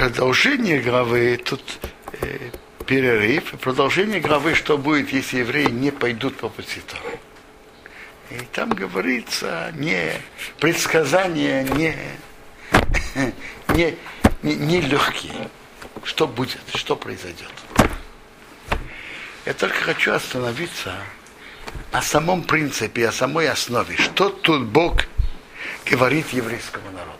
Продолжение 0.00 0.80
главы, 0.80 1.36
тут 1.36 1.62
э, 2.22 2.50
перерыв, 2.86 3.50
продолжение 3.60 4.18
главы, 4.18 4.54
что 4.54 4.78
будет, 4.78 5.12
если 5.12 5.40
евреи 5.40 5.68
не 5.68 5.90
пойдут 5.90 6.38
по 6.38 6.48
пути 6.48 6.80
Торы. 6.80 7.18
И 8.30 8.46
там 8.46 8.70
говорится 8.70 9.70
не 9.74 10.14
предсказания, 10.58 11.64
не, 11.64 11.94
не, 13.74 13.94
не, 14.42 14.54
не 14.54 14.80
легкие. 14.80 15.50
Что 16.04 16.26
будет, 16.26 16.62
что 16.74 16.96
произойдет. 16.96 17.52
Я 19.44 19.52
только 19.52 19.76
хочу 19.82 20.14
остановиться 20.14 20.94
о 21.92 22.00
самом 22.00 22.44
принципе, 22.44 23.06
о 23.06 23.12
самой 23.12 23.50
основе. 23.50 23.98
Что 23.98 24.30
тут 24.30 24.64
Бог 24.64 25.04
говорит 25.84 26.30
еврейскому 26.30 26.90
народу? 26.90 27.19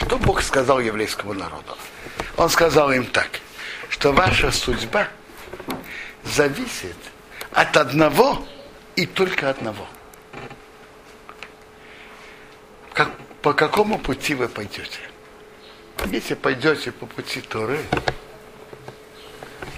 Что 0.00 0.16
Бог 0.16 0.42
сказал 0.42 0.80
еврейскому 0.80 1.34
народу? 1.34 1.76
Он 2.36 2.48
сказал 2.48 2.92
им 2.92 3.04
так, 3.06 3.40
что 3.88 4.12
ваша 4.12 4.52
судьба 4.52 5.08
зависит 6.24 6.96
от 7.52 7.76
одного 7.76 8.46
и 8.94 9.06
только 9.06 9.50
одного. 9.50 9.86
Как, 12.92 13.10
по 13.42 13.52
какому 13.52 13.98
пути 13.98 14.34
вы 14.34 14.48
пойдете? 14.48 15.00
Если 16.06 16.34
пойдете 16.34 16.92
по 16.92 17.06
пути 17.06 17.40
Торы, 17.40 17.80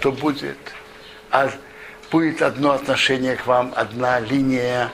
то 0.01 0.13
будет, 0.13 0.59
а, 1.31 1.51
будет 2.11 2.43
одно 2.43 2.73
отношение 2.73 3.37
к 3.37 3.47
вам, 3.47 3.73
одна 3.75 4.21
линия, 4.21 4.93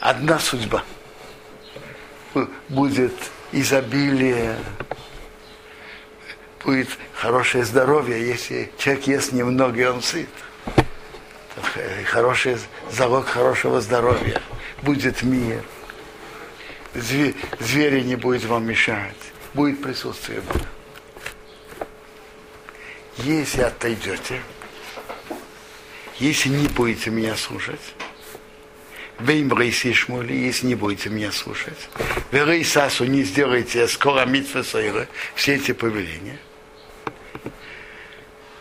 одна 0.00 0.38
судьба. 0.38 0.82
Будет 2.68 3.12
изобилие, 3.52 4.56
будет 6.64 6.88
хорошее 7.14 7.64
здоровье, 7.64 8.26
если 8.26 8.70
человек 8.78 9.06
ест 9.06 9.32
немного, 9.32 9.80
и 9.80 9.84
он 9.84 10.02
сыт 10.02 10.28
хороший 12.04 12.58
залог 12.90 13.26
хорошего 13.26 13.80
здоровья. 13.80 14.40
Будет 14.82 15.22
мир. 15.22 15.62
Звери 16.94 18.02
не 18.02 18.16
будет 18.16 18.44
вам 18.44 18.66
мешать. 18.66 19.16
Будет 19.54 19.82
присутствие 19.82 20.40
Бога. 20.40 20.66
Если 23.18 23.62
отойдете, 23.62 24.42
если 26.18 26.50
не 26.50 26.68
будете 26.68 27.10
меня 27.10 27.36
слушать, 27.36 27.80
Веймрейси 29.18 29.92
Шмули, 29.92 30.34
если 30.34 30.66
не 30.66 30.74
будете 30.74 31.08
меня 31.08 31.32
слушать, 31.32 31.88
Верейсасу 32.32 33.06
не 33.06 33.22
сделайте 33.22 33.88
скоро 33.88 34.26
митвы 34.26 34.62
все 35.34 35.54
эти 35.54 35.72
повеления, 35.72 36.38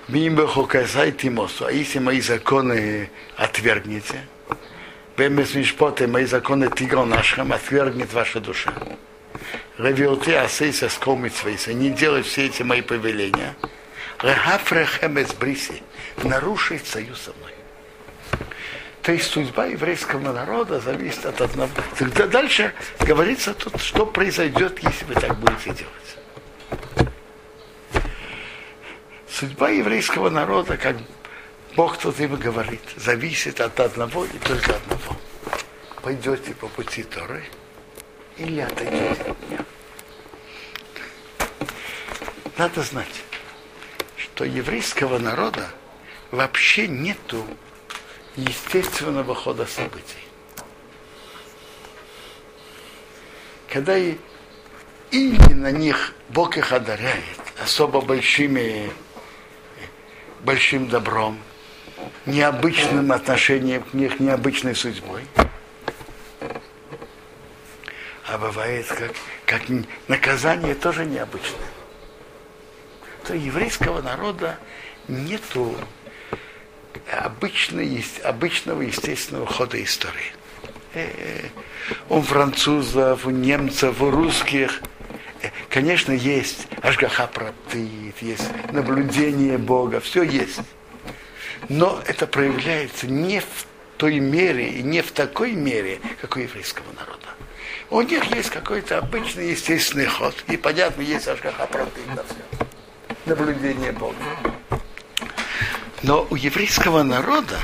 а 0.07 1.71
если 1.71 1.99
мои 1.99 2.21
законы 2.21 3.09
отвергнете, 3.35 4.27
Вемес 5.17 5.55
Мишпоты, 5.55 6.07
мои 6.07 6.25
законы 6.25 6.69
тигрон 6.69 7.09
нашим, 7.09 7.51
отвергнет 7.51 8.13
ваша 8.13 8.39
душа. 8.39 8.73
Ревилты 9.77 10.35
асейса 10.35 10.89
скомицвейса, 10.89 11.73
не 11.73 11.89
делать 11.89 12.25
все 12.25 12.45
эти 12.45 12.63
мои 12.63 12.81
повеления. 12.81 13.55
Рехафрехемес 14.21 15.33
бриси, 15.33 15.81
нарушить 16.23 16.85
союз 16.85 17.21
со 17.21 17.33
мной. 17.33 17.54
То 19.05 19.11
есть 19.11 19.31
судьба 19.31 19.65
еврейского 19.65 20.31
народа 20.31 20.79
зависит 20.79 21.25
от 21.25 21.39
одного. 21.39 21.71
Тогда 21.97 22.25
дальше 22.27 22.73
говорится 22.99 23.53
тут, 23.53 23.79
что 23.79 24.05
произойдет, 24.05 24.79
если 24.79 25.05
вы 25.05 25.13
так 25.13 25.37
будете 25.37 25.71
делать 25.71 26.05
судьба 29.35 29.69
еврейского 29.69 30.29
народа, 30.29 30.77
как 30.77 30.95
Бог 31.75 31.97
тут 31.97 32.19
им 32.21 32.35
говорит, 32.35 32.81
зависит 32.95 33.59
от 33.59 33.79
одного 33.79 34.25
и 34.25 34.37
только 34.39 34.75
одного. 34.75 35.17
Пойдете 36.01 36.53
по 36.53 36.67
пути 36.67 37.03
Торы 37.03 37.43
или 38.37 38.61
отойдете 38.61 39.21
от 39.23 39.49
меня. 39.49 39.65
Надо 42.57 42.81
знать, 42.81 43.23
что 44.15 44.45
еврейского 44.45 45.19
народа 45.19 45.69
вообще 46.31 46.87
нету 46.87 47.45
естественного 48.36 49.34
хода 49.36 49.65
событий. 49.65 50.26
Когда 53.71 53.98
и 53.98 54.17
именно 55.12 55.71
них 55.71 56.13
Бог 56.30 56.58
их 56.58 56.71
одаряет 56.71 57.39
особо 57.62 58.02
большими 58.02 58.91
большим 60.41 60.88
добром, 60.88 61.39
необычным 62.26 63.12
отношением 63.12 63.84
к 63.84 63.93
них, 63.93 64.19
необычной 64.19 64.76
судьбой. 64.76 65.24
А 68.28 68.38
бывает, 68.38 68.88
как, 68.88 69.12
как 69.45 69.62
наказание 70.08 70.76
тоже 70.76 71.06
необычное. 71.06 71.60
То 73.26 73.34
еврейского 73.34 74.02
народа 74.02 74.58
нету 75.08 75.76
обычной, 77.12 78.03
обычного 78.23 78.81
естественного 78.81 79.45
хода 79.45 79.81
истории. 79.84 80.34
Э, 80.93 81.41
у 82.10 82.21
французов, 82.21 83.25
у 83.25 83.29
немцев, 83.29 84.01
у 84.01 84.10
русских– 84.10 84.81
Конечно, 85.69 86.12
есть 86.12 86.67
Ашгаха 86.81 87.27
Праптит, 87.27 88.21
есть 88.21 88.49
наблюдение 88.71 89.58
Бога, 89.58 89.99
все 89.99 90.23
есть. 90.23 90.60
Но 91.69 92.01
это 92.05 92.27
проявляется 92.27 93.08
не 93.08 93.39
в 93.39 93.65
той 93.97 94.19
мере 94.19 94.69
и 94.69 94.84
не 94.84 95.01
в 95.01 95.12
такой 95.12 95.53
мере, 95.53 95.99
как 96.21 96.36
у 96.36 96.39
еврейского 96.39 96.91
народа. 96.93 97.27
У 97.89 98.01
них 98.01 98.23
есть 98.36 98.49
какой-то 98.49 98.97
обычный 98.97 99.51
естественный 99.51 100.05
ход. 100.05 100.36
И 100.47 100.58
понятно, 100.58 101.01
есть 101.01 101.27
Ашгаха 101.27 101.65
против 101.67 102.08
на 102.08 102.23
все. 102.23 102.67
Наблюдение 103.25 103.91
Бога. 103.91 104.15
Но 106.03 106.27
у 106.29 106.36
еврейского 106.36 107.03
народа 107.03 107.60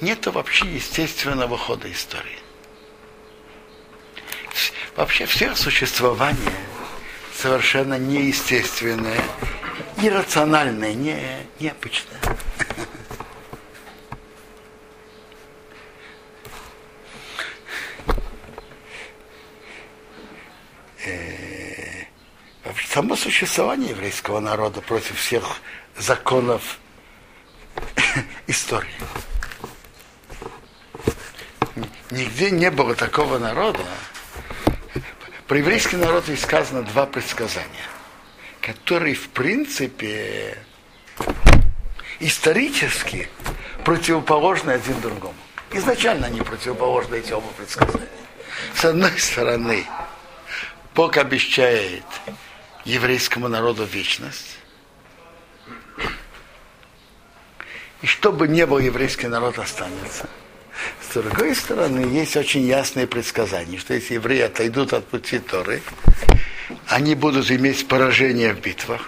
нет 0.00 0.26
вообще 0.26 0.66
естественного 0.66 1.56
хода 1.56 1.90
истории. 1.90 2.38
Вообще 4.96 5.26
все 5.26 5.54
существование 5.54 6.54
совершенно 7.34 7.98
неестественное, 7.98 9.22
иррациональное, 9.96 10.92
не, 10.92 11.16
необычное. 11.58 12.20
Э, 21.06 22.04
само 22.88 23.16
существование 23.16 23.90
еврейского 23.90 24.40
народа 24.40 24.82
против 24.82 25.18
всех 25.18 25.56
законов 25.96 26.78
истории. 28.50 28.90
Нигде 32.10 32.50
не 32.50 32.70
было 32.70 32.94
такого 32.94 33.38
народа. 33.38 33.84
Про 35.46 35.58
еврейский 35.58 35.96
народ 35.96 36.28
есть 36.28 36.42
сказано 36.42 36.82
два 36.82 37.06
предсказания, 37.06 37.86
которые 38.60 39.14
в 39.14 39.28
принципе 39.30 40.58
исторически 42.20 43.28
противоположны 43.84 44.72
один 44.72 45.00
другому. 45.00 45.34
Изначально 45.72 46.26
они 46.26 46.40
противоположны 46.40 47.16
эти 47.16 47.32
оба 47.32 47.48
предсказания. 47.56 48.08
С 48.74 48.84
одной 48.84 49.18
стороны, 49.18 49.86
Бог 50.94 51.16
обещает 51.16 52.04
еврейскому 52.84 53.48
народу 53.48 53.84
вечность. 53.84 54.59
И 58.02 58.06
чтобы 58.06 58.48
не 58.48 58.66
был 58.66 58.78
еврейский 58.78 59.28
народ, 59.28 59.58
останется. 59.58 60.28
С 61.02 61.14
другой 61.14 61.54
стороны, 61.54 62.00
есть 62.06 62.36
очень 62.36 62.62
ясные 62.62 63.06
предсказания, 63.06 63.78
что 63.78 63.94
если 63.94 64.14
евреи 64.14 64.42
отойдут 64.42 64.92
от 64.92 65.06
пути 65.06 65.38
Торы, 65.38 65.82
они 66.86 67.14
будут 67.14 67.50
иметь 67.50 67.86
поражение 67.88 68.54
в 68.54 68.60
битвах, 68.60 69.02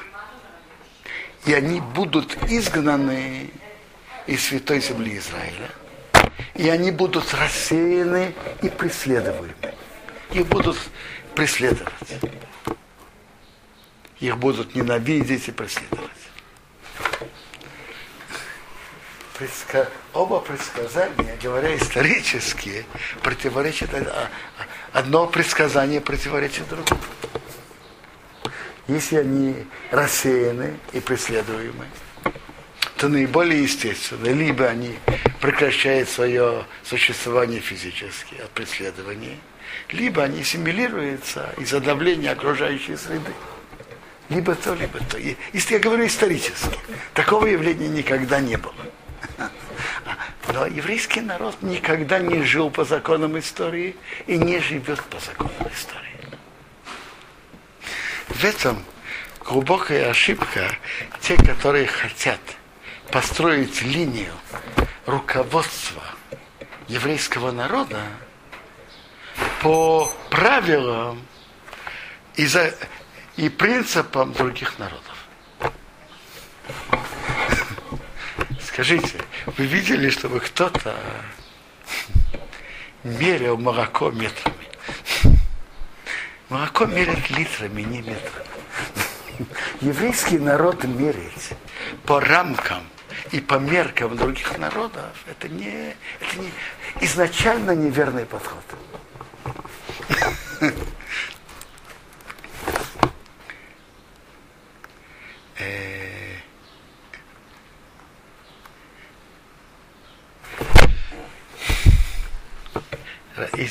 и 1.47 1.55
они 1.55 1.81
будут 1.81 2.37
изгнаны 2.51 3.51
из 4.27 4.45
святой 4.45 4.81
земли 4.81 5.17
Израиля, 5.19 5.71
и 6.55 6.69
они 6.69 6.91
будут 6.91 7.33
рассеяны 7.33 8.35
и 8.61 8.69
преследуемы. 8.69 9.55
Их 10.33 10.47
будут 10.47 10.77
преследовать. 11.35 11.93
Их 14.21 14.37
будут 14.39 14.75
ненавидеть 14.75 15.49
и 15.49 15.53
преследовать. 15.53 16.11
Предска... 19.43 19.89
Оба 20.13 20.39
предсказания, 20.39 21.37
говоря 21.43 21.77
исторически, 21.77 22.87
противоречат 23.25 23.91
одно 24.93 25.27
предсказание 25.27 26.01
противоречит 26.01 26.69
другому. 26.69 27.01
Если 28.87 29.17
они 29.17 29.67
рассеяны 29.91 30.79
и 30.93 31.01
преследуемы, 31.01 31.87
то 32.99 33.09
наиболее 33.09 33.65
естественно, 33.65 34.29
либо 34.29 34.67
они 34.67 34.97
прекращают 35.41 36.09
свое 36.09 36.65
существование 36.85 37.61
физически 37.61 38.37
от 38.37 38.51
преследования, 38.51 39.39
либо 39.89 40.23
они 40.23 40.43
ассимилируются 40.43 41.53
из-за 41.57 41.81
давления 41.81 42.31
окружающей 42.31 42.97
среды. 42.97 43.33
Либо 44.29 44.55
то, 44.55 44.75
либо 44.75 45.01
то. 45.11 45.19
Если 45.19 45.75
я 45.75 45.81
говорю 45.81 46.07
исторически, 46.07 46.79
такого 47.13 47.47
явления 47.47 47.89
никогда 47.89 48.39
не 48.39 48.57
было. 48.57 48.73
Но 50.53 50.67
еврейский 50.67 51.21
народ 51.21 51.63
никогда 51.63 52.19
не 52.19 52.43
жил 52.43 52.71
по 52.71 52.85
законам 52.85 53.39
истории 53.39 53.97
и 54.27 54.37
не 54.37 54.61
живет 54.61 55.03
по 55.05 55.19
законам 55.19 55.69
истории. 55.73 56.21
В 58.29 58.45
этом 58.45 58.85
глубокая 59.45 60.11
ошибка 60.11 60.77
те, 61.21 61.37
которые 61.37 61.87
хотят 61.87 62.41
построить 63.11 63.83
линию 63.83 64.33
руководства 65.07 66.03
еврейского 66.89 67.51
народа, 67.53 68.01
по 69.63 70.13
правилам 70.29 71.25
и, 72.35 72.47
за, 72.47 72.75
и 73.37 73.49
принципам 73.49 74.33
других 74.33 74.79
народов. 74.79 75.17
Скажите, 78.73 79.19
вы 79.59 79.67
видели, 79.67 80.09
чтобы 80.09 80.41
кто-то 80.41 80.97
мерил 83.05 83.59
молоко 83.59 84.11
метрами? 84.11 84.67
Молоко 86.49 86.87
мерят 86.87 87.29
литрами, 87.29 87.83
не 87.83 87.99
метрами. 87.99 88.47
Еврейский 89.83 90.39
народ 90.39 90.85
меряет 90.85 91.55
по 92.07 92.19
рамкам 92.19 92.83
и 93.31 93.41
по 93.41 93.57
меркам 93.57 94.17
других 94.17 94.57
народов. 94.57 95.23
Это 95.27 95.51
не, 95.51 95.95
это 96.21 96.39
не 96.39 96.51
изначально 97.03 97.73
неверный 97.73 98.25
подход. 98.25 98.65
Э, 105.59 106.03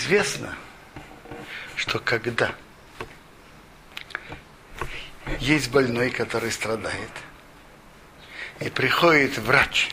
известно, 0.02 0.56
что 1.76 2.00
когда 2.00 2.56
есть 5.40 5.70
больной, 5.70 6.10
который 6.10 6.52
страдает, 6.52 7.12
и 8.60 8.70
приходит 8.70 9.38
врач 9.38 9.92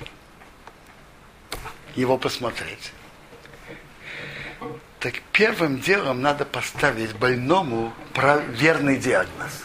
его 1.94 2.16
посмотреть, 2.16 2.92
так 4.99 5.14
первым 5.33 5.79
делом 5.79 6.23
надо 6.23 6.44
поставить 6.44 7.14
больному 7.14 7.92
верный 8.49 8.97
диагноз. 8.97 9.64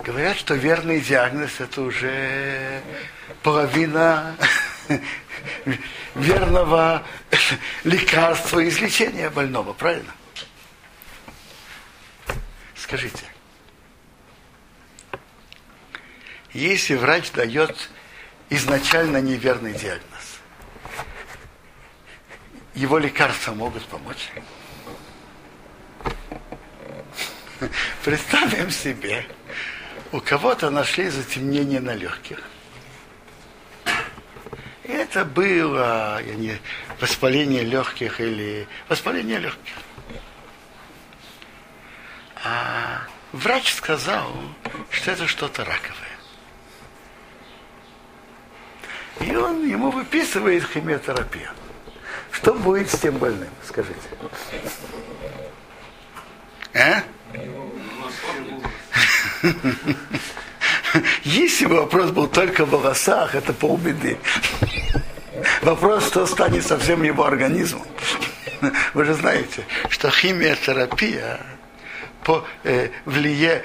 Говорят, 0.00 0.36
что 0.36 0.54
верный 0.54 1.00
диагноз 1.00 1.60
это 1.60 1.80
уже 1.80 2.82
половина 3.42 4.36
верного 6.14 7.02
лекарства 7.84 8.66
излечения 8.68 9.30
больного, 9.30 9.72
правильно? 9.72 10.12
Скажите, 12.74 13.24
если 16.52 16.94
врач 16.94 17.30
дает 17.32 17.90
изначально 18.50 19.18
неверный 19.18 19.72
диагноз, 19.72 20.40
его 22.74 22.98
лекарства 22.98 23.54
могут 23.54 23.84
помочь. 23.86 24.30
Представим 28.04 28.70
себе, 28.70 29.24
у 30.10 30.20
кого-то 30.20 30.70
нашли 30.70 31.08
затемнение 31.08 31.80
на 31.80 31.94
легких. 31.94 32.40
Это 34.84 35.24
было 35.24 36.22
я 36.22 36.34
не, 36.34 36.58
воспаление 37.02 37.62
легких 37.62 38.20
или 38.20 38.68
воспаление 38.88 39.38
легких. 39.40 39.74
А 42.44 43.02
врач 43.32 43.74
сказал, 43.74 44.32
что 44.88 45.10
это 45.10 45.26
что-то 45.26 45.64
раковое. 45.64 45.96
И 49.20 49.34
он 49.34 49.68
ему 49.68 49.90
выписывает 49.90 50.64
химиотерапию. 50.64 51.50
Что 52.30 52.54
будет 52.54 52.88
с 52.88 52.98
тем 52.98 53.18
больным, 53.18 53.50
скажите? 53.66 53.98
А? 56.72 57.02
Если 61.24 61.66
бы 61.66 61.76
вопрос 61.76 62.12
был 62.12 62.28
только 62.28 62.64
в 62.64 62.70
волосах, 62.70 63.34
это 63.34 63.52
полбеды. 63.52 64.18
Вопрос, 65.62 66.08
что 66.08 66.26
станет 66.26 66.66
со 66.66 66.76
всем 66.76 67.04
его 67.04 67.24
организмом. 67.24 67.86
Вы 68.94 69.04
же 69.04 69.14
знаете, 69.14 69.64
что 69.90 70.10
химиотерапия 70.10 71.38
по, 72.24 72.44
э, 72.64 72.90
влияет, 73.04 73.64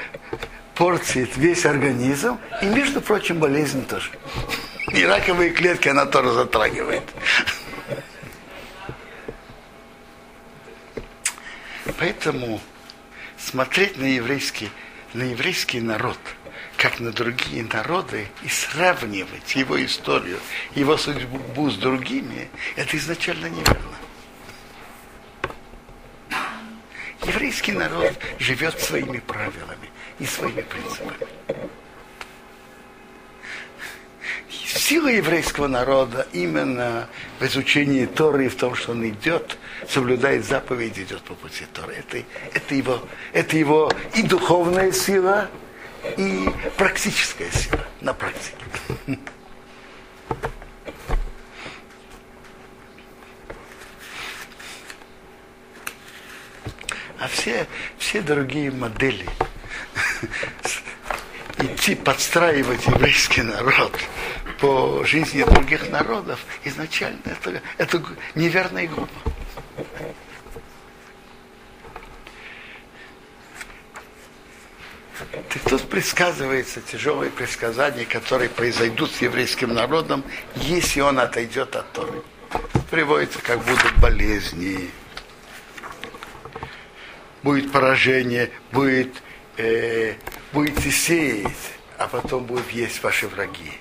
портит 0.75 1.35
весь 1.37 1.65
организм, 1.65 2.37
и, 2.61 2.67
между 2.67 3.01
прочим, 3.01 3.39
болезнь 3.39 3.83
тоже. 3.87 4.11
И 4.93 5.03
раковые 5.03 5.49
клетки 5.49 5.87
она 5.87 6.05
тоже 6.05 6.31
затрагивает. 6.33 7.01
Поэтому 11.97 12.61
смотреть 13.39 13.97
на 13.97 14.05
еврейский, 14.05 14.69
на 15.15 15.23
еврейский 15.23 15.81
народ, 15.81 16.19
как 16.77 16.99
на 16.99 17.11
другие 17.11 17.63
народы, 17.63 18.27
и 18.43 18.49
сравнивать 18.49 19.55
его 19.55 19.83
историю, 19.83 20.39
его 20.75 20.95
судьбу 20.95 21.69
с 21.71 21.75
другими, 21.75 22.49
это 22.75 22.95
изначально 22.97 23.47
неверно. 23.47 23.97
Еврейский 27.25 27.71
народ 27.73 28.13
живет 28.39 28.79
своими 28.79 29.17
правилами 29.17 29.89
и 30.19 30.25
своими 30.25 30.61
принципами. 30.61 31.17
Сила 34.49 35.07
еврейского 35.07 35.67
народа 35.67 36.27
именно 36.31 37.09
в 37.39 37.45
изучении 37.45 38.05
Торы 38.05 38.45
и 38.45 38.49
в 38.49 38.55
том, 38.55 38.75
что 38.75 38.91
он 38.91 39.05
идет, 39.09 39.57
соблюдает 39.89 40.45
заповеди, 40.45 41.01
идет 41.01 41.23
по 41.23 41.33
пути 41.33 41.65
Торы. 41.73 41.95
Это, 41.95 42.23
это, 42.53 42.75
его, 42.75 43.01
это 43.33 43.57
его 43.57 43.91
и 44.15 44.21
духовная 44.21 44.91
сила, 44.91 45.49
и 46.17 46.49
практическая 46.77 47.51
сила 47.51 47.85
на 48.01 48.13
практике. 48.13 48.55
А 57.19 57.27
все, 57.27 57.67
все 57.97 58.21
другие 58.21 58.71
модели 58.71 59.27
идти 61.57 61.95
подстраивать 61.95 62.85
еврейский 62.85 63.41
народ 63.41 63.91
по 64.59 65.03
жизни 65.03 65.43
других 65.43 65.89
народов, 65.89 66.39
изначально 66.63 67.19
это, 67.25 67.61
это 67.77 68.03
неверно 68.35 68.79
и 68.79 68.87
И 75.55 75.59
тут 75.69 75.89
предсказывается 75.89 76.81
тяжелые 76.81 77.31
предсказания, 77.31 78.05
которые 78.05 78.49
произойдут 78.49 79.11
с 79.11 79.21
еврейским 79.21 79.73
народом, 79.73 80.23
если 80.55 80.99
он 81.01 81.19
отойдет 81.19 81.75
от 81.75 81.91
Торы. 81.93 82.21
Приводится, 82.91 83.39
как 83.41 83.63
будут 83.63 83.97
болезни, 83.99 84.89
будет 87.43 87.71
поражение, 87.71 88.51
будет, 88.71 89.21
э, 89.57 90.15
будете 90.51 90.91
сеять, 90.91 91.51
а 91.97 92.07
потом 92.07 92.43
будут 92.43 92.69
есть 92.71 93.01
ваши 93.01 93.27
враги. 93.27 93.71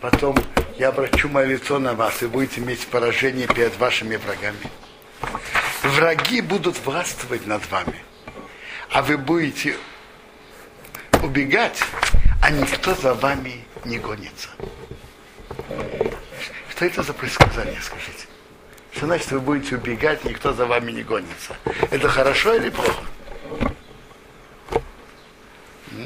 Потом 0.00 0.36
я 0.78 0.88
обращу 0.88 1.28
мое 1.28 1.46
лицо 1.46 1.78
на 1.78 1.94
вас, 1.94 2.22
и 2.22 2.26
будете 2.26 2.60
иметь 2.60 2.86
поражение 2.86 3.48
перед 3.48 3.76
вашими 3.78 4.16
врагами. 4.16 4.58
Враги 5.82 6.40
будут 6.40 6.78
властвовать 6.84 7.46
над 7.46 7.68
вами, 7.70 8.02
а 8.90 9.02
вы 9.02 9.18
будете 9.18 9.76
убегать, 11.26 11.82
а 12.40 12.50
никто 12.50 12.94
за 12.94 13.14
вами 13.14 13.64
не 13.84 13.98
гонится. 13.98 14.48
Что 16.70 16.84
это 16.84 17.02
за 17.02 17.12
предсказание, 17.12 17.80
скажите? 17.82 18.26
Что 18.92 19.06
значит, 19.06 19.30
вы 19.32 19.40
будете 19.40 19.76
убегать, 19.76 20.24
никто 20.24 20.52
за 20.52 20.66
вами 20.66 20.92
не 20.92 21.02
гонится? 21.02 21.56
Это 21.90 22.08
хорошо 22.08 22.54
или 22.54 22.70
плохо? 22.70 23.02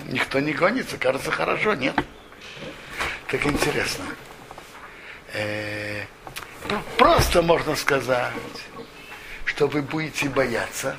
Никто 0.08 0.40
не 0.40 0.52
гонится, 0.52 0.96
кажется, 0.96 1.30
хорошо, 1.30 1.74
нет? 1.74 1.94
Так 3.28 3.46
интересно. 3.46 4.04
Э, 5.34 6.04
просто 6.96 7.42
можно 7.42 7.76
сказать, 7.76 8.32
что 9.44 9.68
вы 9.68 9.82
будете 9.82 10.28
бояться, 10.28 10.96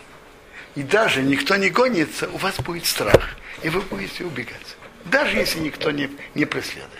и 0.76 0.84
даже 0.84 1.22
никто 1.24 1.56
не 1.56 1.70
гонится, 1.70 2.30
у 2.30 2.38
вас 2.38 2.60
будет 2.60 2.86
страх, 2.86 3.36
и 3.64 3.70
вы 3.70 3.82
будете 3.82 4.24
убегать. 4.26 4.78
Даже 5.06 5.38
если 5.38 5.60
никто 5.60 5.92
не, 5.92 6.10
не 6.36 6.46
преследует. 6.46 6.92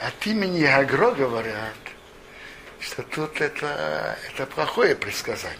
От 0.00 0.26
имени 0.26 0.64
Агро 0.64 1.12
говорят, 1.12 1.74
что 2.80 3.02
тут 3.02 3.40
это, 3.40 4.18
это 4.28 4.46
плохое 4.46 4.94
предсказание. 4.94 5.58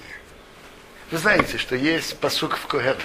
Вы 1.11 1.18
знаете, 1.18 1.57
что 1.59 1.76
есть 1.76 2.18
посук 2.18 2.57
в 2.57 2.66
Когерет. 2.66 2.98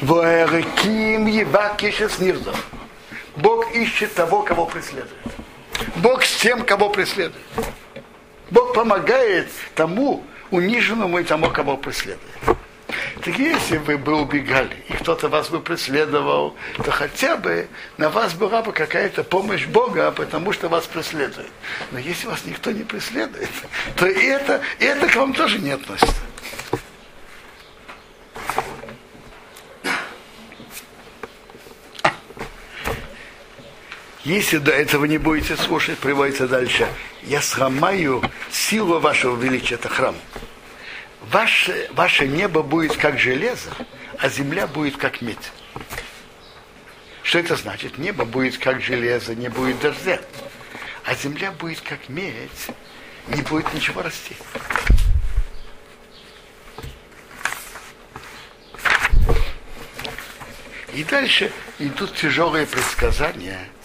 Воэреким 0.00 1.26
ебак 1.26 1.82
ищет 1.82 2.12
снирзов. 2.12 2.66
Бог 3.36 3.72
ищет 3.74 4.14
того, 4.14 4.42
кого 4.42 4.66
преследует. 4.66 5.12
Бог 5.96 6.24
с 6.24 6.36
тем, 6.36 6.64
кого 6.64 6.90
преследует. 6.90 7.44
Бог 8.50 8.74
помогает 8.74 9.48
тому 9.74 10.24
униженному 10.52 11.18
и 11.18 11.24
тому, 11.24 11.50
кого 11.50 11.76
преследует. 11.76 12.20
Так 13.24 13.38
если 13.38 13.78
вы 13.78 13.96
бы 13.96 14.20
убегали, 14.20 14.76
и 14.88 14.92
кто-то 14.92 15.28
вас 15.28 15.48
бы 15.48 15.60
преследовал, 15.60 16.54
то 16.84 16.90
хотя 16.90 17.36
бы 17.36 17.68
на 17.96 18.10
вас 18.10 18.34
была 18.34 18.62
бы 18.62 18.72
какая-то 18.72 19.24
помощь 19.24 19.66
Бога, 19.66 20.10
потому 20.10 20.52
что 20.52 20.68
вас 20.68 20.86
преследует. 20.86 21.50
Но 21.90 21.98
если 21.98 22.26
вас 22.26 22.44
никто 22.44 22.70
не 22.70 22.82
преследует, 22.82 23.48
то 23.96 24.06
и 24.06 24.24
это, 24.26 24.60
и 24.78 24.84
это 24.84 25.08
к 25.08 25.16
вам 25.16 25.32
тоже 25.32 25.58
не 25.58 25.70
относится. 25.70 26.14
Если 34.24 34.58
до 34.58 34.70
этого 34.70 35.04
не 35.06 35.18
будете 35.18 35.56
слушать, 35.56 35.98
приводится 35.98 36.46
дальше. 36.46 36.86
Я 37.22 37.40
сломаю 37.40 38.22
силу 38.50 38.98
вашего 38.98 39.40
величия, 39.40 39.76
это 39.76 39.88
храм. 39.88 40.16
Ваше, 41.30 41.88
ваше 41.92 42.26
небо 42.26 42.62
будет 42.62 42.96
как 42.96 43.18
железо, 43.18 43.70
а 44.18 44.28
земля 44.28 44.66
будет 44.66 44.96
как 44.96 45.22
медь. 45.22 45.52
Что 47.22 47.38
это 47.38 47.54
значит? 47.54 47.96
Небо 47.96 48.24
будет 48.24 48.58
как 48.58 48.82
железо, 48.82 49.36
не 49.36 49.48
будет 49.48 49.78
дождя. 49.78 50.20
А 51.04 51.14
земля 51.14 51.52
будет 51.52 51.80
как 51.80 52.08
медь, 52.08 52.68
не 53.28 53.42
будет 53.42 53.72
ничего 53.72 54.02
расти. 54.02 54.36
И 60.92 61.04
дальше 61.04 61.52
идут 61.78 62.16
тяжелые 62.16 62.66
предсказания– 62.66 63.68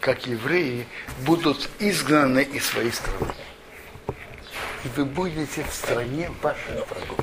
как 0.00 0.26
евреи, 0.26 0.86
будут 1.20 1.68
изгнаны 1.78 2.42
из 2.42 2.66
своей 2.66 2.92
страны. 2.92 3.34
И 4.84 4.88
вы 4.96 5.04
будете 5.04 5.62
в 5.62 5.72
стране 5.72 6.30
ваших 6.42 6.88
врагов. 6.88 7.18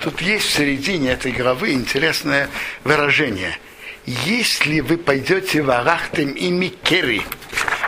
Тут 0.00 0.20
есть 0.22 0.46
в 0.46 0.52
середине 0.52 1.12
этой 1.12 1.32
главы 1.32 1.72
интересное 1.72 2.48
выражение. 2.84 3.58
Если 4.06 4.80
вы 4.80 4.96
пойдете 4.98 5.62
в 5.62 5.70
Арахтем 5.70 6.30
и 6.30 6.48
Микери, 6.48 7.22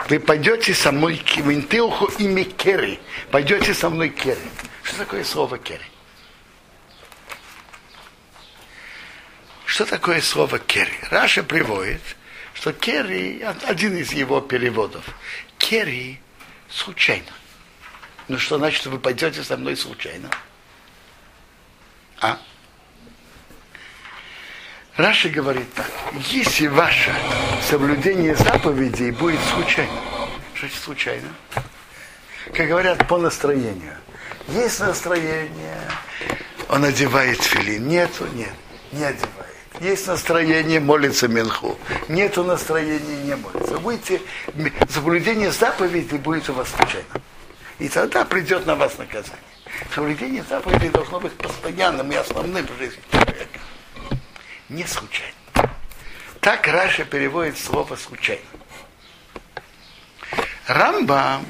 вы 0.09 0.19
пойдете 0.19 0.73
со 0.73 0.91
мной 0.91 1.17
к 1.17 1.37
Винтилху 1.37 2.05
и 2.17 2.27
Микери, 2.27 2.99
пойдете 3.31 3.73
со 3.73 3.89
мной 3.89 4.09
Кери. 4.09 4.37
Что 4.83 4.97
такое 4.97 5.23
слово 5.23 5.57
Кери? 5.57 5.85
Что 9.65 9.85
такое 9.85 10.19
слово 10.19 10.59
Кери? 10.59 10.93
Раши 11.09 11.41
приводит– 11.41 12.01
что 12.53 12.73
Кери, 12.73 13.41
один 13.41 13.97
из 13.97 14.11
его 14.13 14.41
переводов, 14.41 15.03
Кери 15.57 16.19
случайно. 16.69 17.31
Ну 18.27 18.37
что 18.37 18.57
значит, 18.57 18.85
вы 18.85 18.99
пойдете 18.99 19.43
со 19.43 19.57
мной 19.57 19.75
случайно? 19.75 20.29
А? 22.21 22.37
Раши 24.97 25.29
говорит 25.29 25.73
так, 25.73 25.89
если 26.29 26.67
ваше 26.67 27.15
соблюдение 27.69 28.35
заповедей 28.35 29.11
будет 29.11 29.39
случайно, 29.53 29.93
что 30.53 30.67
это 30.67 30.77
случайно? 30.77 31.29
Как 32.53 32.67
говорят, 32.67 33.07
по 33.07 33.17
настроению. 33.17 33.95
Есть 34.49 34.79
настроение, 34.79 35.89
он 36.67 36.83
одевает 36.83 37.41
филин, 37.41 37.87
нету, 37.87 38.27
нет, 38.33 38.53
не 38.91 39.03
одевает. 39.03 39.38
Есть 39.79 40.07
настроение, 40.07 40.81
молится 40.81 41.27
Минху. 41.29 41.77
Нету 42.09 42.43
настроения, 42.43 43.23
не 43.23 43.35
молится. 43.35 43.77
Будете, 43.79 44.21
соблюдение 44.89 45.51
заповедей 45.51 46.17
будет 46.17 46.49
у 46.49 46.53
вас 46.53 46.69
случайно. 46.69 47.21
И 47.79 47.87
тогда 47.87 48.25
придет 48.25 48.65
на 48.65 48.75
вас 48.75 48.97
наказание. 48.97 49.39
Соблюдение 49.95 50.43
заповедей 50.43 50.89
должно 50.89 51.21
быть 51.21 51.31
постоянным 51.33 52.11
и 52.11 52.15
основным 52.15 52.67
в 52.67 52.77
жизни 52.77 53.01
человека. 53.09 53.59
Не 54.67 54.85
случайно. 54.85 55.33
Так 56.41 56.67
Раша 56.67 57.05
переводит 57.05 57.57
слово 57.57 57.95
случайно. 57.95 58.43
Рамба 60.67 61.41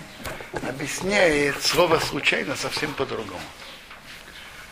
объясняет 0.67 1.61
слово 1.63 1.97
случайно 1.97 2.55
совсем 2.55 2.93
по-другому. 2.93 3.41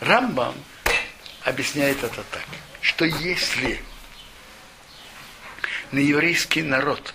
Рамбам 0.00 0.54
объясняет 1.44 1.98
это 2.04 2.22
так 2.30 2.42
что 2.88 3.04
если 3.04 3.82
на 5.92 5.98
еврейский 5.98 6.62
народ 6.62 7.14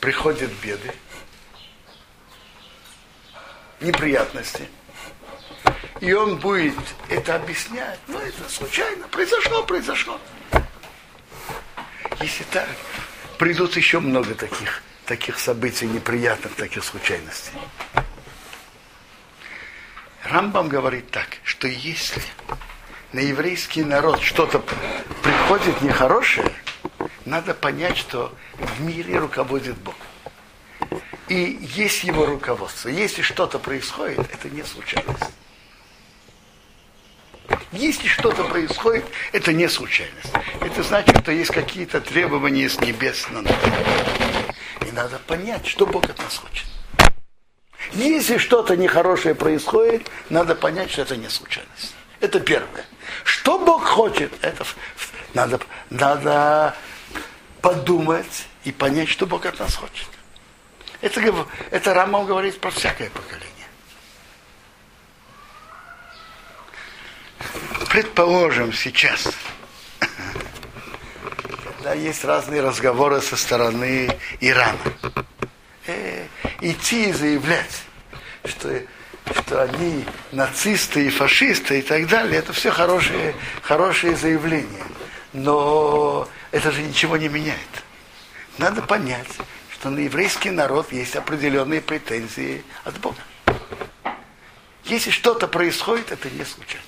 приходят 0.00 0.50
беды, 0.60 0.92
неприятности, 3.80 4.68
и 6.00 6.12
он 6.12 6.38
будет 6.38 6.74
это 7.08 7.36
объяснять, 7.36 8.00
ну 8.08 8.18
это 8.18 8.48
случайно, 8.48 9.06
произошло, 9.08 9.62
произошло. 9.62 10.20
Если 12.20 12.42
так, 12.50 12.68
придут 13.38 13.76
еще 13.76 14.00
много 14.00 14.34
таких, 14.34 14.82
таких 15.06 15.38
событий 15.38 15.86
неприятных, 15.86 16.56
таких 16.56 16.82
случайностей. 16.82 17.52
Рамбам 20.24 20.68
говорит 20.68 21.12
так, 21.12 21.28
что 21.44 21.68
если 21.68 22.22
на 23.12 23.20
еврейский 23.20 23.84
народ 23.84 24.20
что-то 24.22 24.62
приходит 25.22 25.82
нехорошее, 25.82 26.52
надо 27.24 27.54
понять, 27.54 27.96
что 27.96 28.34
в 28.54 28.80
мире 28.80 29.18
руководит 29.18 29.76
Бог. 29.78 29.94
И 31.28 31.58
есть 31.74 32.04
его 32.04 32.26
руководство. 32.26 32.88
Если 32.88 33.22
что-то 33.22 33.58
происходит, 33.58 34.18
это 34.18 34.48
не 34.50 34.64
случайность. 34.64 35.30
Если 37.70 38.06
что-то 38.06 38.44
происходит, 38.44 39.04
это 39.32 39.52
не 39.52 39.68
случайность. 39.68 40.32
Это 40.60 40.82
значит, 40.82 41.20
что 41.20 41.32
есть 41.32 41.52
какие-то 41.52 42.00
требования 42.00 42.68
с 42.68 42.80
небес 42.80 43.28
на 43.30 43.42
нас. 43.42 43.56
И 44.86 44.92
надо 44.92 45.18
понять, 45.26 45.66
что 45.66 45.86
Бог 45.86 46.04
от 46.04 46.18
нас 46.18 46.38
хочет. 46.38 46.66
Если 47.92 48.38
что-то 48.38 48.76
нехорошее 48.76 49.34
происходит, 49.34 50.10
надо 50.28 50.54
понять, 50.54 50.90
что 50.90 51.02
это 51.02 51.16
не 51.16 51.28
случайность. 51.28 51.94
Это 52.20 52.40
первое. 52.40 52.84
Что 53.24 53.58
Бог 53.58 53.84
хочет, 53.84 54.32
это 54.42 54.64
надо, 55.34 55.60
надо 55.90 56.76
подумать 57.60 58.46
и 58.64 58.72
понять, 58.72 59.08
что 59.08 59.26
Бог 59.26 59.46
от 59.46 59.58
нас 59.58 59.76
хочет. 59.76 60.08
Это, 61.00 61.46
это 61.70 61.94
Рамам 61.94 62.26
говорит 62.26 62.60
про 62.60 62.70
всякое 62.70 63.10
поколение. 63.10 63.50
Предположим, 67.90 68.72
сейчас, 68.72 69.28
когда 71.64 71.94
есть 71.94 72.24
разные 72.24 72.62
разговоры 72.62 73.20
со 73.20 73.36
стороны 73.36 74.16
Ирана, 74.40 74.78
э, 75.86 76.26
идти 76.60 77.10
и 77.10 77.12
заявлять, 77.12 77.82
что, 78.44 78.80
что 79.34 79.62
они 79.62 80.04
нацисты 80.30 81.06
и 81.06 81.10
фашисты 81.10 81.78
и 81.80 81.82
так 81.82 82.06
далее, 82.08 82.38
это 82.38 82.52
все 82.52 82.70
хорошие, 82.70 83.34
хорошие 83.62 84.16
заявления. 84.16 84.84
Но 85.32 86.28
это 86.50 86.70
же 86.70 86.82
ничего 86.82 87.16
не 87.16 87.28
меняет. 87.28 87.58
Надо 88.58 88.82
понять, 88.82 89.28
что 89.72 89.90
на 89.90 90.00
еврейский 90.00 90.50
народ 90.50 90.92
есть 90.92 91.16
определенные 91.16 91.80
претензии 91.80 92.64
от 92.84 92.98
Бога. 92.98 93.18
Если 94.84 95.10
что-то 95.10 95.48
происходит, 95.48 96.12
это 96.12 96.28
не 96.30 96.44
случайно. 96.44 96.86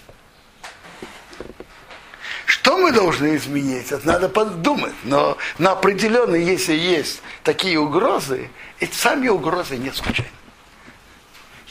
Что 2.47 2.77
мы 2.77 2.93
должны 2.93 3.37
изменить? 3.37 3.93
Это 3.93 4.07
надо 4.07 4.29
подумать. 4.29 4.95
Но 5.05 5.37
на 5.59 5.73
определенно, 5.73 6.35
если 6.35 6.75
есть 6.75 7.23
такие 7.43 7.79
угрозы, 7.79 8.51
эти 8.81 8.95
сами 8.95 9.29
угрозы 9.29 9.77
не 9.77 9.91
случайны. 9.91 10.31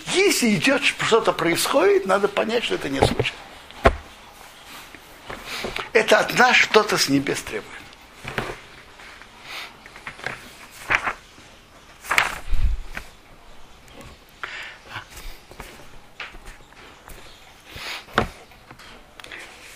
Если 0.08 0.56
идет 0.56 0.84
что-то 0.84 1.32
происходит, 1.32 2.06
надо 2.06 2.28
понять, 2.28 2.64
что 2.64 2.76
это 2.76 2.90
не 2.90 3.00
случайно. 3.00 3.32
Это 5.94 6.20
от 6.20 6.38
нас 6.38 6.56
что-то 6.56 6.98
с 6.98 7.08
небес 7.08 7.42
требует. 7.42 7.70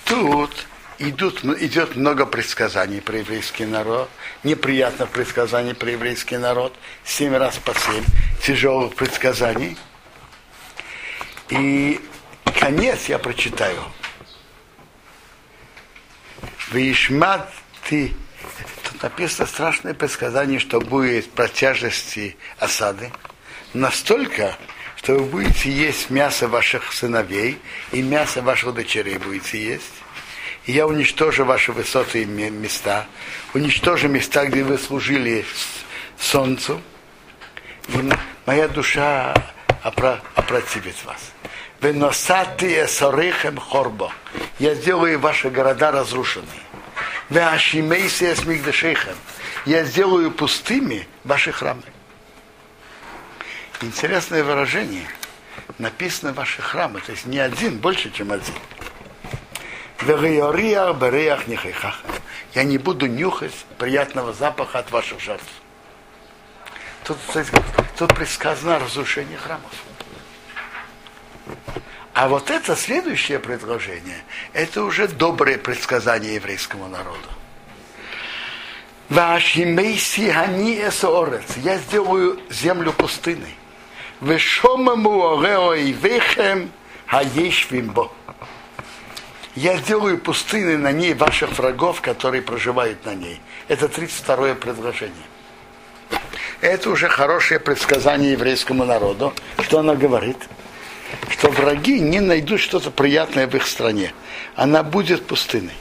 Тут 0.06 0.68
идут, 1.00 1.44
ну, 1.44 1.54
идет 1.54 1.96
много 1.96 2.26
предсказаний 2.26 3.02
про 3.02 3.18
еврейский 3.20 3.66
народ, 3.66 4.10
неприятных 4.44 5.10
предсказаний 5.10 5.76
про 5.76 5.92
еврейский 5.92 6.38
народ, 6.38 6.74
семь 7.04 7.36
раз 7.36 7.58
по 7.58 7.74
семь 7.74 8.04
тяжелых 8.42 8.96
предсказаний. 8.96 9.78
И 11.50 12.02
конец 12.60 13.10
я 13.10 13.20
прочитаю. 13.20 13.82
Вишмат 16.72 17.52
ты 17.88 18.14
Тут 18.84 19.04
написано 19.04 19.48
страшное 19.48 19.94
предсказание, 19.94 20.60
что 20.60 20.80
будет 20.80 21.32
про 21.32 21.48
тяжести 21.48 22.38
осады. 22.60 23.12
Настолько, 23.74 24.56
что 24.96 25.16
вы 25.16 25.26
будете 25.26 25.72
есть 25.72 26.10
мясо 26.10 26.48
ваших 26.48 26.94
сыновей 26.94 27.58
и 27.92 28.02
мясо 28.02 28.42
ваших 28.42 28.74
дочерей 28.74 29.18
будете 29.18 29.62
есть 29.62 29.94
и 30.68 30.74
я 30.74 30.86
уничтожу 30.86 31.46
ваши 31.46 31.72
высокие 31.72 32.26
места, 32.26 33.08
уничтожу 33.54 34.10
места, 34.10 34.46
где 34.46 34.64
вы 34.64 34.78
служили 34.78 35.46
солнцу, 36.20 36.82
и 37.88 38.12
моя 38.46 38.68
душа 38.68 39.34
опротивит 39.88 40.96
вас. 41.06 41.32
Веносаты 41.82 42.84
эсорихем 42.84 43.58
хорбо. 43.58 44.12
Я 44.60 44.76
сделаю 44.76 45.20
ваши 45.20 45.50
города 45.50 45.92
разрушенные. 45.92 46.50
Веашимейси 47.30 48.34
эсмигдешейхем. 48.34 49.16
Я 49.66 49.84
сделаю 49.84 50.32
пустыми 50.32 51.08
ваши 51.24 51.52
храмы. 51.52 51.84
Интересное 53.82 54.44
выражение. 54.44 55.08
Написано 55.78 56.34
ваши 56.34 56.62
храмы, 56.62 57.02
то 57.02 57.12
есть 57.12 57.26
не 57.26 57.38
один, 57.38 57.78
больше, 57.78 58.10
чем 58.12 58.32
один. 58.32 58.56
Я 62.54 62.64
не 62.64 62.78
буду 62.78 63.08
нюхать 63.08 63.66
приятного 63.78 64.34
запаха 64.34 64.80
от 64.80 64.92
ваших 64.92 65.20
жертв. 65.20 65.46
Тут, 67.08 67.18
тут 67.98 68.14
предсказано 68.14 68.80
разрушение 68.80 69.38
храмов. 69.38 69.72
А 72.14 72.28
вот 72.28 72.52
это 72.52 72.76
следующее 72.76 73.40
предложение, 73.40 74.22
это 74.52 74.84
уже 74.84 75.08
доброе 75.08 75.58
предсказание 75.58 76.36
еврейскому 76.36 76.90
народу. 76.90 77.30
Я 81.58 81.78
сделаю 81.78 82.42
землю 82.50 82.92
пустыной. 82.92 83.56
Хаешвимбо 87.06 88.12
я 89.56 89.78
сделаю 89.78 90.20
пустыны 90.20 90.78
на 90.78 90.92
ней 90.92 91.14
ваших 91.14 91.58
врагов, 91.58 92.02
которые 92.02 92.44
проживают 92.44 93.06
на 93.06 93.16
ней. 93.16 93.42
Это 93.68 93.88
32-е 93.88 94.54
предложение. 94.54 95.37
Это 96.62 96.90
уже 96.90 97.08
хорошее 97.08 97.60
предсказание 97.60 98.32
еврейскому 98.32 98.86
народу. 98.86 99.34
Что 99.60 99.80
она 99.80 99.96
говорит? 99.96 100.38
Что 101.30 101.50
враги 101.50 102.00
не 102.00 102.20
найдут 102.20 102.60
что-то 102.60 102.92
приятное 102.92 103.48
в 103.48 103.56
их 103.56 103.68
стране. 103.68 104.14
Она 104.56 104.84
будет 104.84 105.26
пустыной. 105.26 105.76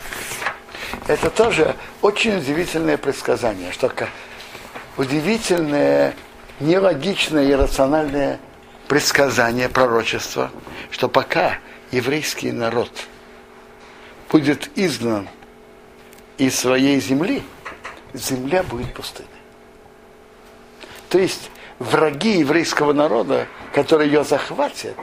Это 1.06 1.30
тоже 1.30 1.74
очень 2.02 2.38
удивительное 2.38 2.96
предсказание, 2.98 3.72
что 3.72 3.92
удивительное, 4.96 6.14
нелогичное 6.60 7.44
и 7.44 7.54
рациональное 7.54 8.38
предсказание, 8.88 9.68
пророчество, 9.68 10.50
что 10.90 11.08
пока 11.08 11.58
еврейский 11.90 12.52
народ– 12.52 12.90
будет 14.30 14.70
изгнан 14.76 15.28
из 16.38 16.58
своей 16.58 17.00
земли, 17.00 17.42
земля 18.12 18.62
будет 18.62 18.92
пустынной. 18.92 19.35
То 21.16 21.22
есть 21.22 21.50
враги 21.78 22.40
еврейского 22.40 22.92
народа, 22.92 23.46
которые 23.72 24.12
ее 24.12 24.22
захватят, 24.22 24.98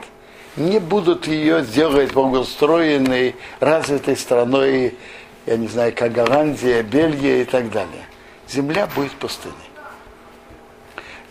не 0.54 0.78
будут 0.78 1.26
ее 1.26 1.62
делать 1.62 2.12
благоустроенной, 2.12 3.34
развитой 3.58 4.16
страной, 4.16 4.96
я 5.44 5.56
не 5.56 5.66
знаю, 5.66 5.92
как 5.92 6.12
Голландия, 6.12 6.84
Бельгия 6.84 7.42
и 7.42 7.44
так 7.44 7.68
далее. 7.72 8.06
Земля 8.48 8.86
будет 8.86 9.10
пустынной. 9.14 9.56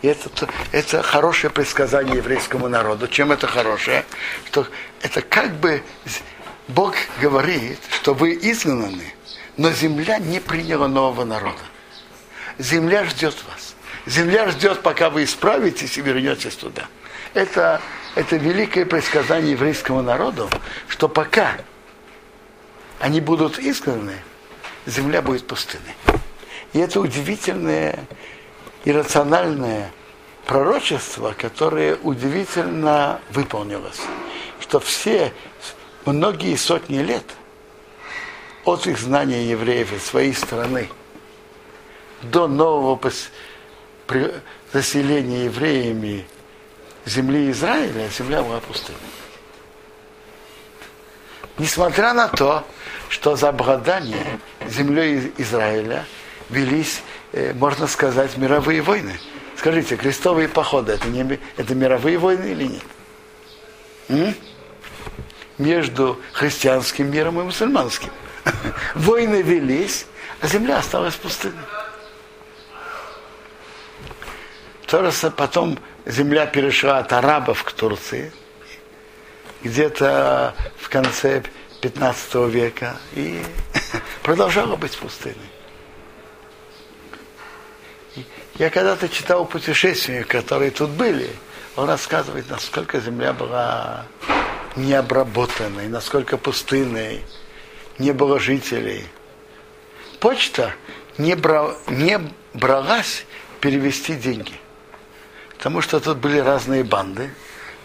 И 0.02 0.06
это, 0.06 0.28
это 0.70 1.02
хорошее 1.02 1.50
предсказание 1.50 2.16
еврейскому 2.16 2.68
народу. 2.68 3.08
Чем 3.08 3.32
это 3.32 3.46
хорошее? 3.46 4.04
Что 4.48 4.66
это 5.00 5.22
как 5.22 5.54
бы 5.54 5.82
Бог 6.68 6.94
говорит, 7.22 7.78
что 7.90 8.12
вы 8.12 8.34
изгнаны, 8.34 9.14
но 9.56 9.70
земля 9.70 10.18
не 10.18 10.40
приняла 10.40 10.88
нового 10.88 11.24
народа. 11.24 11.64
Земля 12.58 13.06
ждет 13.06 13.34
вас. 13.48 13.63
Земля 14.06 14.50
ждет, 14.50 14.82
пока 14.82 15.08
вы 15.10 15.24
исправитесь 15.24 15.96
и 15.96 16.02
вернетесь 16.02 16.56
туда. 16.56 16.86
Это, 17.32 17.80
это 18.14 18.36
великое 18.36 18.84
предсказание 18.84 19.52
еврейскому 19.52 20.02
народу, 20.02 20.48
что 20.88 21.08
пока 21.08 21.56
они 23.00 23.20
будут 23.20 23.58
изгнаны, 23.58 24.16
земля 24.86 25.22
будет 25.22 25.46
пустынной. 25.46 25.94
И 26.74 26.78
это 26.78 27.00
удивительное 27.00 27.98
иррациональное 28.84 29.90
пророчество, 30.44 31.34
которое 31.36 31.96
удивительно 31.96 33.20
выполнилось. 33.30 34.00
Что 34.60 34.80
все, 34.80 35.32
многие 36.04 36.56
сотни 36.56 36.98
лет 36.98 37.24
от 38.64 38.86
их 38.86 38.98
знания 38.98 39.48
евреев 39.48 39.92
из 39.92 40.04
своей 40.04 40.34
страны 40.34 40.88
до 42.22 42.48
нового 42.48 42.96
заселения 44.72 45.44
евреями 45.44 46.26
земли 47.06 47.50
Израиля, 47.50 48.08
земля 48.08 48.42
была 48.42 48.60
пустынной. 48.60 49.00
Несмотря 51.58 52.12
на 52.14 52.28
то, 52.28 52.66
что 53.08 53.36
за 53.36 53.50
обладание 53.50 54.40
землей 54.66 55.32
Израиля 55.38 56.04
велись, 56.50 57.02
э, 57.32 57.52
можно 57.52 57.86
сказать, 57.86 58.36
мировые 58.36 58.82
войны. 58.82 59.18
Скажите, 59.56 59.96
крестовые 59.96 60.48
походы 60.48 60.92
это, 60.92 61.06
не, 61.08 61.38
это 61.56 61.74
мировые 61.74 62.18
войны 62.18 62.46
или 62.46 62.64
нет? 62.64 62.82
М? 64.08 64.34
Между 65.58 66.20
христианским 66.32 67.10
миром 67.10 67.40
и 67.40 67.44
мусульманским. 67.44 68.10
Войны 68.94 69.42
велись, 69.42 70.06
а 70.40 70.48
земля 70.48 70.78
осталась 70.78 71.14
пустынной. 71.14 71.62
Потом 75.36 75.78
земля 76.06 76.46
перешла 76.46 76.98
от 76.98 77.12
арабов 77.12 77.64
к 77.64 77.72
Турции, 77.72 78.32
где-то 79.62 80.54
в 80.78 80.88
конце 80.88 81.42
15 81.80 82.34
века, 82.48 82.96
и 83.14 83.42
продолжала 84.22 84.76
быть 84.76 84.96
пустыней. 84.96 85.36
Я 88.56 88.70
когда-то 88.70 89.08
читал 89.08 89.46
путешественников, 89.46 90.28
которые 90.28 90.70
тут 90.70 90.90
были, 90.90 91.30
он 91.76 91.88
рассказывает, 91.88 92.48
насколько 92.48 93.00
земля 93.00 93.32
была 93.32 94.06
необработанной, 94.76 95.88
насколько 95.88 96.36
пустынной, 96.36 97.22
не 97.98 98.12
было 98.12 98.38
жителей. 98.38 99.06
Почта 100.20 100.72
не, 101.18 101.34
бра, 101.34 101.74
не 101.88 102.20
бралась 102.52 103.24
перевести 103.60 104.14
деньги. 104.14 104.52
Потому 105.64 105.80
что 105.80 105.98
тут 105.98 106.18
были 106.18 106.40
разные 106.40 106.84
банды, 106.84 107.30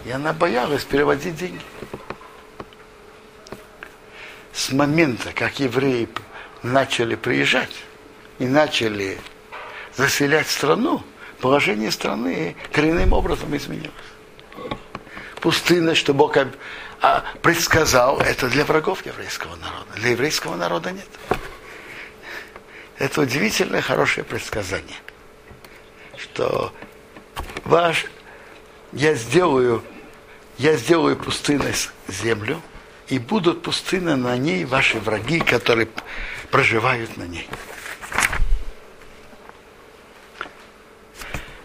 и 0.03 0.11
она 0.11 0.34
боялась 0.34 0.84
переводить 0.84 1.38
деньги. 1.38 1.61
С 4.51 4.73
момента, 4.73 5.32
как 5.32 5.61
евреи 5.61 6.09
начали 6.61 7.15
приезжать 7.15 7.73
и 8.38 8.47
начали 8.47 9.17
заселять 9.95 10.49
страну, 10.49 11.03
положение 11.39 11.89
страны 11.89 12.57
коренным 12.73 13.13
образом 13.13 13.55
изменилось. 13.55 13.93
Пустынность, 15.39 16.01
что 16.01 16.13
Бог 16.13 16.36
а, 16.99 17.23
предсказал, 17.41 18.19
это 18.19 18.49
для 18.49 18.65
врагов 18.65 19.05
еврейского 19.05 19.55
народа. 19.55 19.93
Для 19.95 20.09
еврейского 20.09 20.57
народа 20.57 20.91
нет. 20.91 21.07
Это 22.97 23.21
удивительное, 23.21 23.80
хорошее 23.80 24.25
предсказание, 24.25 24.97
что 26.17 26.73
ваш, 27.65 28.05
я 28.91 29.15
сделаю, 29.15 29.83
я 30.57 30.75
сделаю 30.77 31.15
пустынной 31.17 31.73
землю, 32.07 32.61
и 33.07 33.17
будут 33.17 33.63
пустыны 33.63 34.15
на 34.15 34.37
ней 34.37 34.65
ваши 34.65 34.99
враги, 34.99 35.39
которые 35.39 35.87
проживают 36.51 37.17
на 37.17 37.23
ней. 37.23 37.47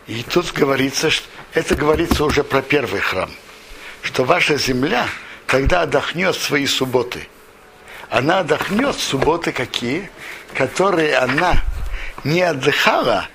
И 0.06 0.22
тут 0.22 0.52
говорится, 0.52 1.10
что 1.10 1.26
это 1.54 1.74
говорится 1.74 2.24
уже 2.24 2.44
про 2.44 2.62
первый 2.62 3.00
храм, 3.00 3.30
что 4.02 4.24
ваша 4.24 4.56
земля 4.56 5.06
тогда 5.46 5.82
отдохнет 5.82 6.34
свои 6.34 6.66
субботы. 6.66 7.28
Она 8.10 8.40
отдохнет 8.40 8.96
субботы 8.96 9.52
какие? 9.52 10.10
Которые 10.54 11.16
она 11.16 11.62
не 12.22 12.42
отдыхала 12.42 13.28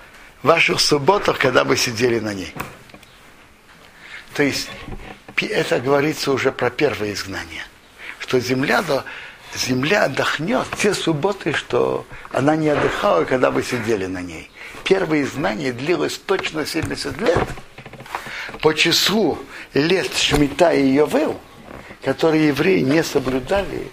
ваших 0.44 0.80
субботах, 0.80 1.40
когда 1.40 1.64
вы 1.64 1.78
сидели 1.78 2.20
на 2.20 2.34
ней. 2.34 2.54
То 4.34 4.44
есть 4.44 4.70
это 5.38 5.80
говорится 5.80 6.32
уже 6.32 6.52
про 6.52 6.70
первое 6.70 7.14
изгнание. 7.14 7.64
Что 8.20 8.40
земля, 8.40 8.84
земля 9.56 10.06
отдохнет 10.06 10.68
те 10.78 10.94
субботы, 10.94 11.54
что 11.54 12.06
она 12.32 12.56
не 12.56 12.70
отдыхала, 12.70 13.26
когда 13.26 13.52
вы 13.52 13.64
сидели 13.64 14.06
на 14.06 14.22
ней. 14.22 14.50
Первое 14.84 15.24
изгнание 15.24 15.74
длилось 15.74 16.18
точно 16.18 16.66
70 16.66 17.20
лет. 17.22 17.48
По 18.62 18.74
числу 18.74 19.40
лет 19.74 20.14
Шмита 20.16 20.74
и 20.74 20.86
Йовел, 20.88 21.40
которые 22.04 22.48
евреи 22.48 22.82
не 22.82 23.04
соблюдали, 23.04 23.90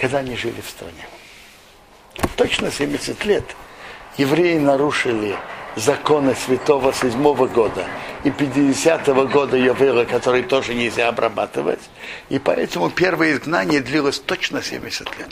когда 0.00 0.18
они 0.18 0.36
жили 0.36 0.60
в 0.60 0.68
стране. 0.68 1.06
Точно 2.36 2.70
70 2.70 3.24
лет– 3.24 3.44
евреи 4.16 4.58
нарушили 4.58 5.36
законы 5.76 6.34
святого 6.34 6.92
седьмого 6.92 7.46
года 7.46 7.86
и 8.22 8.30
50-го 8.30 9.26
года 9.26 9.56
Йовела, 9.56 10.04
который 10.04 10.42
тоже 10.42 10.74
нельзя 10.74 11.08
обрабатывать. 11.08 11.80
И 12.28 12.38
поэтому 12.38 12.90
первое 12.90 13.32
изгнание 13.32 13.80
длилось 13.80 14.18
точно 14.18 14.62
70 14.62 15.18
лет. 15.18 15.30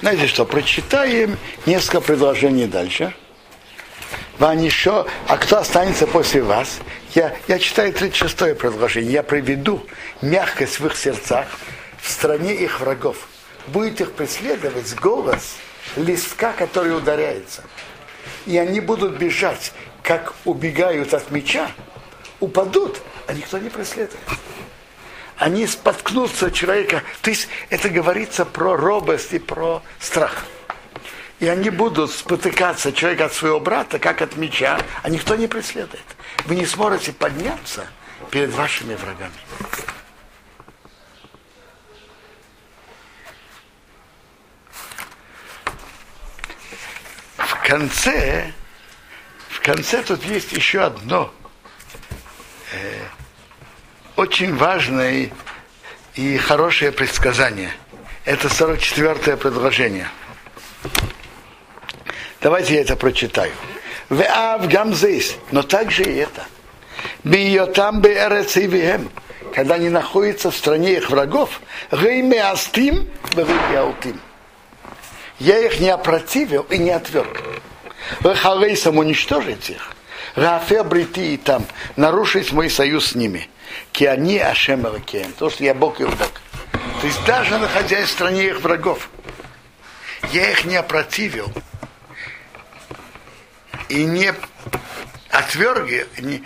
Знаете 0.00 0.28
что, 0.28 0.44
прочитаем 0.44 1.36
несколько 1.64 2.00
предложений 2.00 2.66
дальше. 2.66 3.14
Вам 4.38 4.58
еще, 4.62 5.06
а 5.26 5.36
кто 5.36 5.58
останется 5.58 6.06
после 6.06 6.42
вас? 6.42 6.78
Я, 7.16 7.34
я 7.48 7.58
читаю 7.58 7.94
36-е 7.94 8.54
предложение. 8.54 9.10
Я 9.10 9.22
приведу 9.22 9.82
мягкость 10.20 10.80
в 10.80 10.86
их 10.86 10.94
сердцах 10.98 11.46
в 11.98 12.10
стране 12.10 12.54
их 12.54 12.80
врагов. 12.80 13.16
Будет 13.68 14.02
их 14.02 14.12
преследовать 14.12 14.94
голос 14.96 15.56
листка, 15.96 16.52
который 16.52 16.94
ударяется. 16.94 17.64
И 18.44 18.58
они 18.58 18.80
будут 18.80 19.16
бежать, 19.16 19.72
как 20.02 20.34
убегают 20.44 21.14
от 21.14 21.30
меча, 21.30 21.70
упадут, 22.38 23.00
а 23.26 23.32
никто 23.32 23.56
не 23.56 23.70
преследует. 23.70 24.20
Они 25.38 25.66
споткнутся 25.66 26.50
человека. 26.50 27.02
То 27.22 27.30
есть 27.30 27.48
это 27.70 27.88
говорится 27.88 28.44
про 28.44 28.76
робость 28.76 29.32
и 29.32 29.38
про 29.38 29.82
страх 30.00 30.44
и 31.38 31.48
они 31.48 31.70
будут 31.70 32.12
спотыкаться 32.12 32.92
человек 32.92 33.20
от 33.20 33.32
своего 33.34 33.60
брата, 33.60 33.98
как 33.98 34.22
от 34.22 34.36
меча, 34.36 34.78
а 35.02 35.10
никто 35.10 35.36
не 35.36 35.46
преследует. 35.46 36.15
Вы 36.44 36.56
не 36.56 36.66
сможете 36.66 37.12
подняться 37.12 37.86
перед 38.30 38.50
вашими 38.50 38.94
врагами. 38.94 39.32
В 47.36 47.68
конце, 47.68 48.52
в 49.48 49.60
конце 49.60 50.02
тут 50.02 50.24
есть 50.24 50.52
еще 50.52 50.82
одно 50.82 51.32
э, 52.72 53.02
очень 54.14 54.54
важное 54.54 55.30
и 56.14 56.36
хорошее 56.38 56.92
предсказание. 56.92 57.72
Это 58.24 58.48
44-е 58.48 59.36
предложение. 59.36 60.08
Давайте 62.40 62.74
я 62.74 62.80
это 62.82 62.96
прочитаю. 62.96 63.52
Веав 64.10 64.68
гамзейс, 64.68 65.36
но 65.50 65.62
также 65.62 66.04
и 66.04 66.16
это. 66.16 66.44
Биотам 67.24 68.00
беэрецивием, 68.00 69.10
когда 69.54 69.74
они 69.74 69.88
находятся 69.88 70.50
в 70.50 70.56
стране 70.56 70.94
их 70.94 71.10
врагов, 71.10 71.60
гейме 71.90 72.40
астим, 72.42 73.08
аутим. 73.76 74.20
Я 75.38 75.58
их 75.58 75.80
не 75.80 75.90
опротивил 75.90 76.62
и 76.70 76.78
не 76.78 76.90
отверг. 76.90 77.42
Вехалейсом 78.20 78.98
уничтожить 78.98 79.70
их. 79.70 79.92
Рафе 80.34 80.82
брити 80.82 81.34
и 81.34 81.36
там, 81.36 81.64
нарушить 81.96 82.52
мой 82.52 82.70
союз 82.70 83.08
с 83.08 83.14
ними. 83.14 83.48
Киани 83.92 84.38
Ашем 84.38 84.86
Элакеем. 84.86 85.32
То, 85.32 85.50
что 85.50 85.64
я 85.64 85.74
Бог 85.74 86.00
и 86.00 86.04
Бог. 86.04 86.40
То 87.00 87.06
есть 87.06 87.24
даже 87.26 87.58
находясь 87.58 88.08
в 88.08 88.12
стране 88.12 88.46
их 88.46 88.60
врагов, 88.60 89.10
я 90.32 90.50
их 90.50 90.64
не 90.64 90.76
опротивил 90.76 91.52
и 93.88 94.04
не 94.04 94.32
отверг, 95.30 95.88
не, 96.18 96.42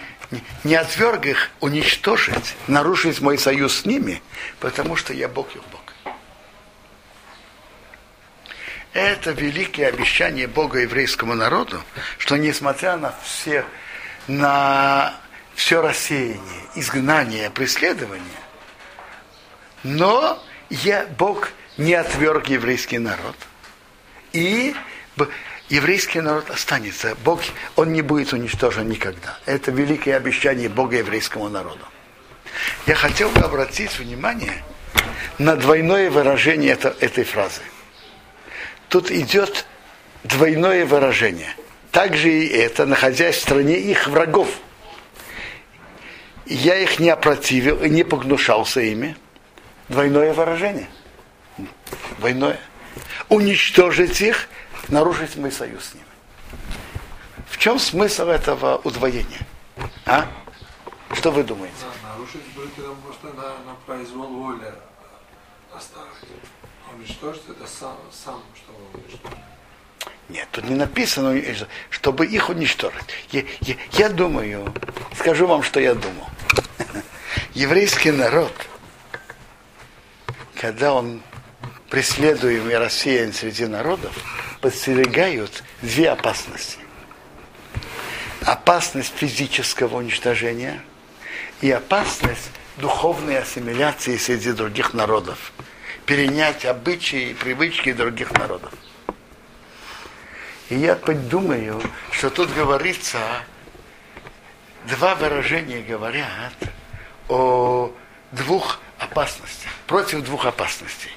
не 0.65 0.75
отверг 0.75 1.27
их 1.27 1.51
уничтожить, 1.61 2.57
нарушить 2.67 3.21
мой 3.21 3.39
союз 3.39 3.81
с 3.81 3.85
ними, 3.85 4.23
потому 4.59 4.97
что 4.97 5.13
я 5.13 5.29
Бог 5.29 5.55
их 5.55 5.63
Бог. 5.71 5.81
Это 8.93 9.31
великое 9.31 9.87
обещание 9.87 10.49
Бога 10.49 10.81
еврейскому 10.81 11.35
народу, 11.35 11.81
что 12.19 12.37
несмотря 12.37 12.97
на 12.97 13.15
все, 13.23 13.65
на 14.27 15.15
все 15.55 15.81
рассеяние, 15.81 16.41
изгнание, 16.75 17.51
преследование, 17.51 18.25
Но 19.83 20.43
я, 20.69 21.07
Бог 21.19 21.51
не 21.79 21.95
отверг 21.95 22.49
еврейский 22.49 22.99
народ. 22.99 23.37
И 24.33 24.75
еврейский 25.71 26.21
народ 26.21 26.51
останется. 26.51 27.17
Бог, 27.25 27.41
он 27.77 27.93
не 27.93 28.03
будет 28.03 28.33
уничтожен 28.33 28.89
никогда. 28.89 29.39
Это 29.47 29.71
великое 29.71 30.17
обещание 30.17 30.69
Бога 30.69 30.99
еврейскому 30.99 31.49
народу. 31.49 31.85
Я 32.87 32.97
хотел 32.97 33.31
бы 33.31 33.41
обратить 33.41 33.99
внимание 33.99 34.63
на 35.39 35.57
двойное 35.57 36.11
выражение 36.11 36.73
это, 36.73 36.95
этой 37.01 37.25
фразы. 37.25 37.63
Тут 38.89 39.11
идет 39.11 39.65
двойное 40.25 40.85
выражение. 40.85 41.55
Также 41.93 42.31
и 42.31 42.49
это, 42.49 42.87
находясь 42.87 43.37
в 43.37 43.43
стране 43.43 43.79
их 43.79 44.09
врагов. 44.09 44.49
Я 46.47 46.77
их 46.77 46.99
не 46.99 47.11
опротивил 47.11 47.83
и 47.83 47.89
не 47.89 48.03
погнушался 48.03 48.81
ими. 48.81 49.17
Двойное 49.89 50.33
выражение. 50.33 50.89
Двойное. 52.19 52.59
Уничтожить 53.29 54.21
их, 54.21 54.49
нарушить 54.91 55.37
мой 55.37 55.53
союз 55.53 55.85
с 55.85 55.95
ними. 55.95 56.07
В 57.49 57.59
чем 57.59 57.79
смысл 57.79 58.29
этого 58.29 58.77
удвоения? 58.85 59.47
А? 60.07 60.27
Что 61.13 61.31
вы 61.31 61.43
думаете? 61.43 61.75
Да, 61.81 62.09
нарушить 62.11 62.45
будет, 62.55 62.73
потому 62.73 63.13
что 63.13 63.27
на, 63.29 63.71
на 63.71 63.75
произвол 63.87 64.29
воли 64.29 64.73
оставить. 65.75 66.09
Уничтожить 66.95 67.43
это 67.49 67.67
сам, 67.67 67.97
сам 68.13 68.43
что 68.55 68.73
уничтожить. 68.95 69.37
Нет, 70.29 70.49
тут 70.53 70.65
не 70.65 70.77
написано, 70.77 71.41
чтобы 71.89 72.27
их 72.27 72.49
уничтожить. 72.49 73.03
Я, 73.31 73.43
я, 73.61 73.75
я 73.93 74.09
думаю, 74.09 74.73
скажу 75.17 75.47
вам, 75.47 75.63
что 75.63 75.81
я 75.81 75.95
думал. 75.95 76.29
Еврейский 77.55 78.13
народ, 78.13 78.53
когда 80.55 80.95
он 80.95 81.23
преследуем 81.89 82.71
и 82.71 82.75
рассеян 82.75 83.33
среди 83.33 83.67
народов, 83.67 84.13
подстерегают 84.61 85.63
две 85.83 86.11
опасности. 86.11 86.79
Опасность 88.43 89.15
физического 89.17 89.97
уничтожения 89.97 90.83
и 91.61 91.71
опасность 91.71 92.51
духовной 92.77 93.39
ассимиляции 93.39 94.17
среди 94.17 94.53
других 94.53 94.95
народов. 94.95 95.53
Перенять 96.07 96.65
обычаи 96.65 97.31
и 97.31 97.35
привычки 97.35 97.93
других 97.93 98.33
народов. 98.33 98.73
И 100.71 100.77
я 100.77 100.95
подумаю, 100.95 101.81
что 102.11 102.31
тут 102.31 102.53
говорится, 102.55 103.19
два 104.87 105.15
выражения 105.15 105.81
говорят 105.83 106.55
о 107.29 107.93
двух 108.33 108.81
опасностях, 108.99 109.71
против 109.87 110.23
двух 110.23 110.47
опасностей. 110.47 111.11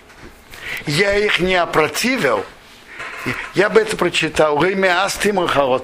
Я 0.86 1.16
их 1.16 1.40
не 1.40 1.56
опротивил, 1.56 2.46
я 3.56 3.70
бы 3.70 3.82
это 3.82 3.98
прочитал, 3.98 4.58
время 4.58 5.08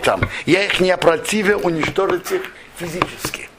там. 0.04 0.22
Я 0.46 0.66
их 0.66 0.80
не 0.80 0.92
опротивил, 0.92 1.62
уничтожить 1.66 2.32
их 2.32 2.42
физически. 2.78 3.50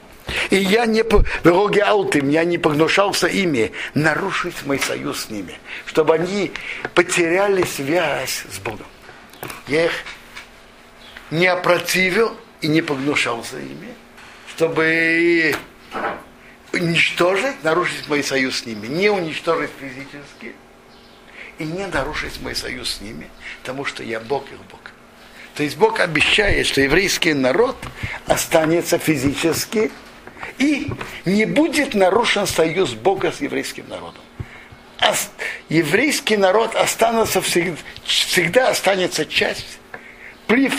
И 0.51 0.57
я 0.57 0.87
не 0.87 1.03
вроги 1.43 1.81
аутым, 1.81 2.29
я 2.29 2.45
не 2.45 2.59
погнушался 2.59 3.27
ими 3.27 3.73
нарушить 3.95 4.65
мой 4.65 4.79
союз 4.79 5.25
с 5.25 5.31
ними, 5.31 5.59
чтобы 5.87 6.15
они 6.15 6.53
потеряли 6.95 7.65
связь 7.65 8.45
с 8.51 8.59
Богом. 8.59 8.87
Я 9.67 9.87
их 9.87 9.93
не 11.31 11.47
опротивил 11.47 12.37
и 12.61 12.69
не 12.69 12.83
погнушался 12.83 13.59
ими, 13.59 13.95
чтобы 14.55 15.55
уничтожить, 16.73 17.63
нарушить 17.65 18.09
мой 18.09 18.23
союз 18.23 18.61
с 18.61 18.67
ними, 18.67 18.87
не 18.87 19.11
уничтожить 19.11 19.71
физически 19.81 20.55
и 21.61 21.65
не 21.65 21.87
нарушить 21.87 22.41
мой 22.41 22.57
союз 22.57 22.97
с 22.97 23.01
ними, 23.01 23.29
потому 23.63 23.85
что 23.85 24.03
я 24.03 24.19
Бог 24.19 24.51
их 24.51 24.59
Бог. 24.71 24.81
То 25.55 25.63
есть 25.63 25.77
Бог 25.77 26.01
обещает, 26.01 26.67
что 26.67 26.81
еврейский 26.81 27.35
народ 27.35 27.77
останется 28.27 28.99
физически 28.99 29.93
и 30.59 30.91
не 31.25 31.45
будет 31.45 31.95
нарушен 31.95 32.47
союз 32.47 32.95
Бога 32.95 33.31
с 33.31 33.41
еврейским 33.41 33.89
народом 33.89 34.23
еврейский 35.69 36.37
народ 36.37 36.75
останется 36.75 37.41
всегда, 37.41 37.77
всегда 38.05 38.69
останется 38.69 39.25
часть. 39.25 39.79
При 40.47 40.71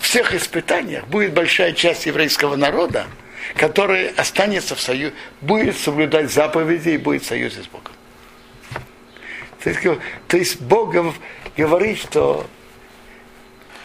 всех 0.00 0.34
испытаниях 0.34 1.06
будет 1.06 1.34
большая 1.34 1.72
часть 1.72 2.06
еврейского 2.06 2.56
народа, 2.56 3.06
который 3.54 4.08
останется 4.08 4.74
в 4.74 4.80
союзе, 4.80 5.14
будет 5.40 5.78
соблюдать 5.78 6.30
заповеди 6.30 6.90
и 6.90 6.96
будет 6.96 7.22
в 7.22 7.26
союзе 7.26 7.62
с 7.62 7.66
Богом. 7.66 7.92
То 9.62 10.36
есть, 10.36 10.60
Бог 10.60 10.94
говорит, 11.56 11.98
что 11.98 12.46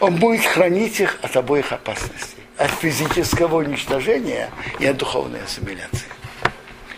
Он 0.00 0.16
будет 0.16 0.44
хранить 0.44 1.00
их 1.00 1.18
от 1.22 1.36
обоих 1.36 1.72
опасностей. 1.72 2.42
От 2.56 2.70
физического 2.70 3.56
уничтожения 3.56 4.50
и 4.78 4.86
от 4.86 4.96
духовной 4.96 5.42
ассимиляции. 5.42 6.06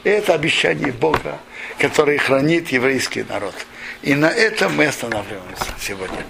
И 0.05 0.09
это 0.11 0.35
обещание 0.35 0.93
Бога 0.93 1.39
который 1.79 2.19
хранит 2.19 2.69
еврейский 2.71 3.25
народ. 3.29 3.55
И 4.03 4.15
на 4.15 4.31
этом 4.31 4.75
мы 4.77 4.87
останавливаемся 4.87 5.67
сегодня. 5.79 6.25